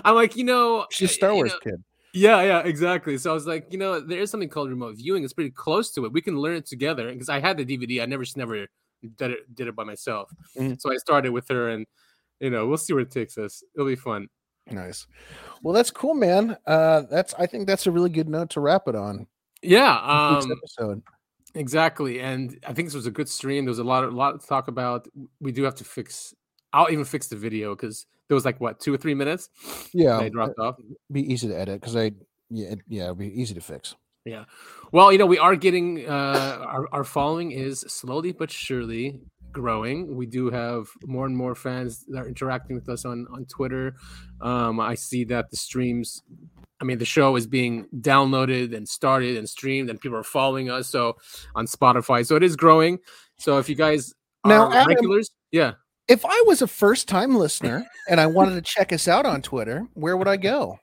[0.05, 3.17] I'm like, you know, she's a uh, star wars know- kid Yeah, yeah, exactly.
[3.17, 5.23] So I was like, you know, there is something called remote viewing.
[5.23, 6.11] It's pretty close to it.
[6.13, 8.01] We can learn it together because I had the DVD.
[8.01, 8.67] I never just never
[9.17, 10.29] did it did it by myself.
[10.57, 10.79] Mhm.
[10.81, 11.85] So I started with her, and
[12.39, 13.63] you know, we'll see where it takes us.
[13.75, 14.27] It'll be fun.
[14.71, 15.07] nice
[15.63, 18.87] well that's cool man uh that's i think that's a really good note to wrap
[18.87, 19.25] it on
[19.63, 19.95] Yeah.
[19.97, 21.01] Um, episode
[21.55, 23.65] Exactly, and I think this was a good stream.
[23.65, 25.07] There was a lot, of, lot to talk about.
[25.41, 26.35] We do have to fix.
[26.71, 29.49] I'll even fix the video because there was like what two or three minutes.
[29.93, 30.75] yeah they dropped off.
[31.11, 32.11] be easy to edit because i
[32.49, 34.45] yeah it- yeah it'd be easy to fix Yeah.
[34.91, 39.19] Well, you know, we are getting uh, our our following is slowly but surely
[39.51, 39.97] growing.
[40.19, 43.95] We do have more and more fans that are interacting with us on on Twitter.
[44.41, 46.21] Um, I see that the streams.
[46.81, 50.69] I mean, the show is being downloaded and started and streamed, and people are following
[50.69, 50.87] us.
[50.89, 51.15] So
[51.55, 52.99] on Spotify, so it is growing.
[53.39, 54.13] So if you guys
[54.45, 55.73] Now, Adam- regulars, yeah.
[56.09, 59.41] If I was a first time listener and I wanted to check us out on
[59.41, 60.79] Twitter, where would I go?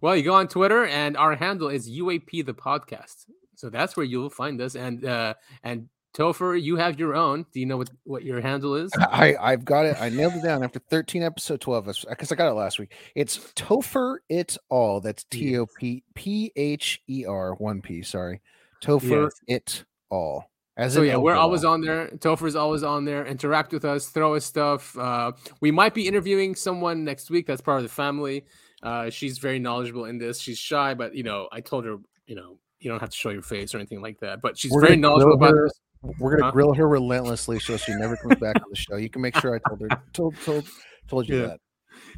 [0.00, 3.24] Well, you go on Twitter, and our handle is UAP the podcast.
[3.54, 4.74] So that's where you'll find us.
[4.74, 7.46] And uh, and Topher, you have your own.
[7.52, 8.92] Do you know what, what your handle is?
[8.98, 9.96] I I've got it.
[10.00, 12.92] I nailed it down after 13 episode 12 because I got it last week.
[13.14, 15.00] It's Topher it all.
[15.00, 18.02] That's T O P P H E R one P.
[18.02, 18.42] Sorry,
[18.82, 20.50] Topher it all.
[20.76, 22.08] As so yeah, we're always on there.
[22.18, 23.24] Topher's always on there.
[23.24, 24.96] Interact with us, throw us stuff.
[24.98, 28.44] Uh, we might be interviewing someone next week that's part of the family.
[28.82, 30.40] Uh, she's very knowledgeable in this.
[30.40, 31.96] She's shy, but you know, I told her,
[32.26, 34.40] you know, you don't have to show your face or anything like that.
[34.42, 35.80] But she's We're very knowledgeable about her- this.
[36.18, 36.50] We're gonna Huh?
[36.50, 38.96] grill her relentlessly so she never comes back on the show.
[38.96, 40.68] You can make sure I told her told told
[41.08, 41.46] told you Yeah.
[41.46, 41.60] that.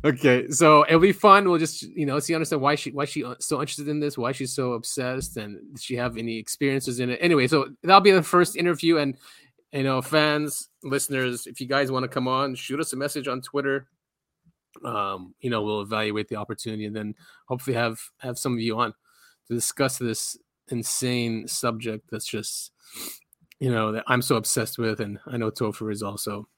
[0.05, 1.49] Okay, so it'll be fun.
[1.49, 4.19] We'll just you know see understand why she why she uh, so interested in this,
[4.19, 7.19] why she's so obsessed, and she have any experiences in it?
[7.23, 9.17] Anyway, so that'll be the first interview, and
[9.73, 13.29] you know, fans, listeners, if you guys want to come on, shoot us a message
[13.29, 13.89] on Twitter.
[14.85, 17.15] Um, you know, we'll evaluate the opportunity, and then
[17.47, 18.93] hopefully have have some of you on
[19.49, 20.37] to discuss this
[20.69, 22.73] insane subject that's just
[23.61, 26.49] you know that I'm so obsessed with, and I know Topher is also.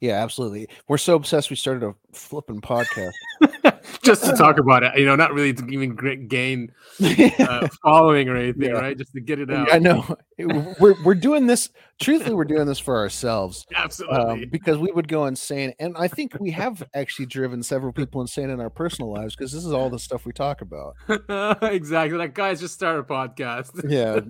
[0.00, 0.68] Yeah, absolutely.
[0.88, 3.12] We're so obsessed we started a flipping podcast.
[4.02, 6.70] just to talk about it, you know, not really to even gain
[7.02, 8.78] uh, following or anything, Yeah.
[8.78, 8.96] right?
[8.96, 9.72] Just to get it out.
[9.72, 10.04] I know.
[10.38, 11.70] We're we're doing this.
[11.98, 13.66] Truthfully, we're doing this for ourselves.
[13.74, 14.16] Absolutely.
[14.44, 18.20] Um, because we would go insane, and I think we have actually driven several people
[18.20, 20.94] insane in our personal lives because this is all the stuff we talk about.
[21.62, 22.18] exactly.
[22.18, 23.88] Like, guys, just start a podcast.
[23.88, 24.20] Yeah.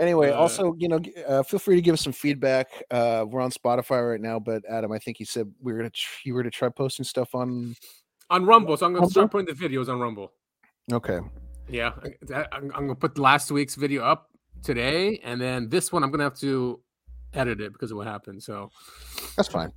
[0.00, 2.66] Anyway, Uh, also, you know, uh, feel free to give us some feedback.
[2.90, 5.90] Uh, we're on Spotify right now, but Adam, I think you said we were gonna
[5.90, 7.76] tr- you were to try posting stuff on.
[8.30, 8.76] on Rumble.
[8.76, 10.32] So I'm going to start putting the videos on Rumble.
[10.92, 11.20] Okay.
[11.68, 11.92] Yeah.
[12.34, 14.30] I- I'm, I'm going to put last week's video up
[14.62, 15.20] today.
[15.22, 16.80] And then this one, I'm going to have to
[17.34, 18.42] edit it because of what happened.
[18.42, 18.70] So
[19.36, 19.72] That's fine.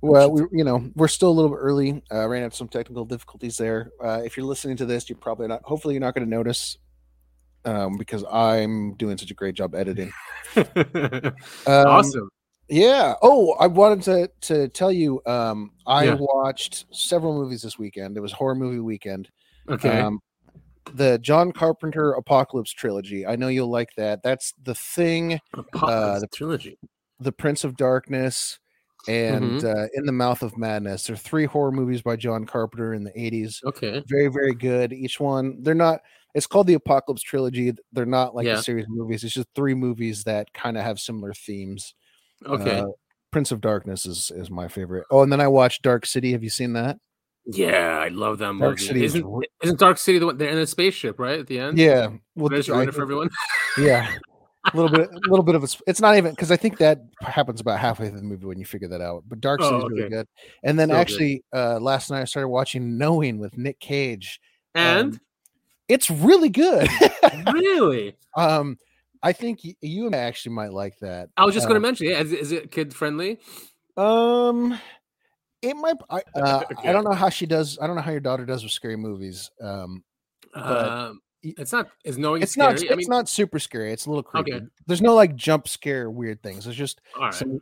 [0.00, 2.02] Well, we, you know, we're still a little bit early.
[2.12, 3.90] Uh, ran into some technical difficulties there.
[4.02, 5.62] Uh, if you're listening to this, you're probably not.
[5.64, 6.76] Hopefully, you're not going to notice,
[7.64, 10.12] um, because I'm doing such a great job editing.
[11.66, 12.28] Um, awesome.
[12.68, 13.14] Yeah.
[13.22, 15.22] Oh, I wanted to to tell you.
[15.26, 16.16] Um, I Yeah.
[16.18, 18.16] watched several movies this weekend.
[18.16, 19.30] It was horror movie weekend.
[19.68, 20.00] Okay.
[20.00, 20.20] Um,
[20.94, 23.26] the John Carpenter Apocalypse trilogy.
[23.26, 24.22] I know you'll like that.
[24.22, 25.38] That's the thing.
[25.54, 26.78] Apocalypse the trilogy.
[27.20, 28.58] The Prince of Darkness,
[29.08, 29.64] and Mhm.
[29.64, 31.06] uh, In the Mouth of Madness.
[31.06, 33.60] They're three horror movies by John Carpenter in the '80s.
[33.64, 34.02] Okay.
[34.08, 34.92] Very, very good.
[34.92, 35.62] Each one.
[35.62, 36.00] They're not.
[36.34, 37.72] It's called the Apocalypse trilogy.
[37.92, 38.58] They're not like Yeah.
[38.58, 39.24] a series of movies.
[39.24, 41.94] It's just three movies that kind of have similar themes.
[42.46, 42.80] Okay.
[42.80, 42.86] Uh,
[43.30, 45.04] Prince of Darkness is is my favorite.
[45.10, 46.32] Oh, and then I watched Dark City.
[46.32, 46.98] Have you seen that?
[47.46, 48.64] Yeah, I love that movie.
[48.64, 51.40] Dark City is isn't, re- isn't Dark City the one they're in a spaceship, right?
[51.40, 51.78] At the end?
[51.78, 52.08] Yeah.
[52.36, 53.30] Well, just ruin for everyone.
[53.78, 54.10] Yeah.
[54.72, 55.68] A little bit, a little bit of a.
[55.86, 58.66] It's not even because I think that happens about halfway through the movie when you
[58.66, 59.24] figure that out.
[59.26, 60.26] But Dark Oh, City is really good.
[60.62, 61.00] And then So good.
[61.00, 64.40] actually, uh last night I started watching Knowing with Nick Cage.
[64.74, 65.20] And Um,
[65.88, 66.88] it's really good.
[67.52, 68.76] really, um,
[69.22, 71.30] I think you and I actually might like that.
[71.36, 73.40] I was just going to mention, yeah, is, is it kid friendly?
[73.96, 74.78] Um,
[75.62, 75.96] it might.
[76.08, 76.88] I, uh, Okay.
[76.88, 77.78] I don't know how she does.
[77.80, 79.50] I don't know how your daughter does with scary movies.
[79.60, 80.04] Um,
[80.54, 81.88] but Um, it's not.
[82.04, 82.74] Is knowing it's scary?
[82.74, 82.82] not.
[82.82, 83.92] It's I mean, not super scary.
[83.92, 84.54] It's a little creepy.
[84.54, 84.64] Okay.
[84.86, 86.66] There's no like jump scare weird things.
[86.66, 87.34] It's just right.
[87.34, 87.60] some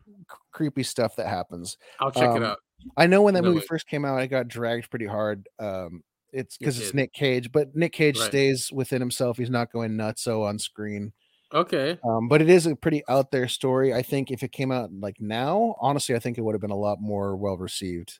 [0.52, 1.76] creepy stuff that happens.
[2.00, 2.58] I'll check it um, out.
[2.96, 5.48] I know when that No movie first came out, I got dragged pretty hard.
[5.58, 6.02] Um,
[6.32, 6.94] it's because it's.
[6.94, 8.28] Nick Cage, but Nick Cage Right.
[8.28, 9.38] stays within himself.
[9.38, 11.12] He's not going nuts so on screen.
[11.54, 11.98] Okay.
[12.04, 13.94] Um, but it is a pretty out there story.
[13.94, 16.70] I think if it came out like now, honestly, I think it would have been
[16.70, 18.18] a lot more well received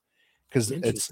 [0.48, 1.10] because it's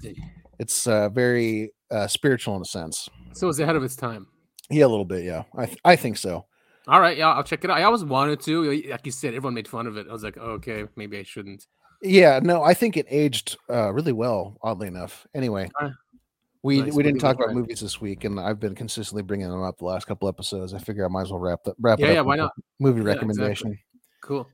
[0.59, 3.09] it's uh, very uh, spiritual in a sense.
[3.33, 4.27] So it's ahead of its time.
[4.69, 5.23] Yeah, a little bit.
[5.23, 6.45] Yeah, I th- I think so.
[6.87, 7.77] All right, yeah, I'll check it out.
[7.77, 10.07] I always wanted to, like you said, everyone made fun of it.
[10.07, 11.65] I was like, oh, okay, maybe I shouldn't.
[12.01, 14.57] Yeah, no, I think it aged uh, really well.
[14.61, 15.25] Oddly enough.
[15.33, 15.91] Anyway, right.
[16.65, 19.61] We Nice, we didn't talk about movies this week, and I've been consistently bringing them
[19.61, 20.73] up the last couple episodes.
[20.73, 22.13] I figure I might as well wrap that wrap Yeah, up.
[22.15, 22.53] yeah, why not?
[22.79, 23.27] Movie Yeah, exactly.
[23.27, 23.79] recommendation.
[24.21, 24.47] Cool.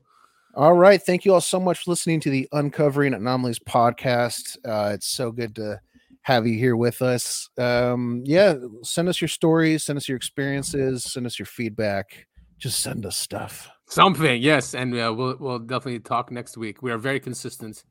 [0.54, 1.02] All right.
[1.02, 4.58] Thank you all so much for listening to the Uncovering Anomalies podcast.
[4.62, 5.80] Uh, it's so good to
[6.20, 7.48] have you here with us.
[7.56, 12.26] Um, yeah, send us your stories, send us your experiences, send us your feedback.
[12.58, 13.70] Just send us stuff.
[13.88, 16.82] Something, yes, and uh, we'll we'll definitely talk next week.
[16.82, 17.84] We are very consistent.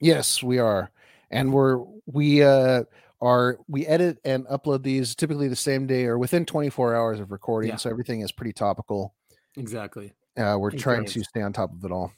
[0.00, 0.92] Yes, we are.
[1.32, 2.84] And we're we uh
[3.22, 7.30] are we edit and upload these typically the same day or within 24 hours of
[7.30, 7.70] recording.
[7.70, 7.76] Yeah.
[7.76, 9.14] So everything is pretty topical.
[9.56, 10.12] Exactly.
[10.36, 12.12] Uh, we're trying to stay on top of it all.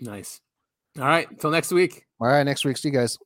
[0.00, 0.40] Nice.
[0.98, 1.28] All right.
[1.30, 2.04] Until next week.
[2.20, 2.76] All right, next week.
[2.76, 3.18] See you guys.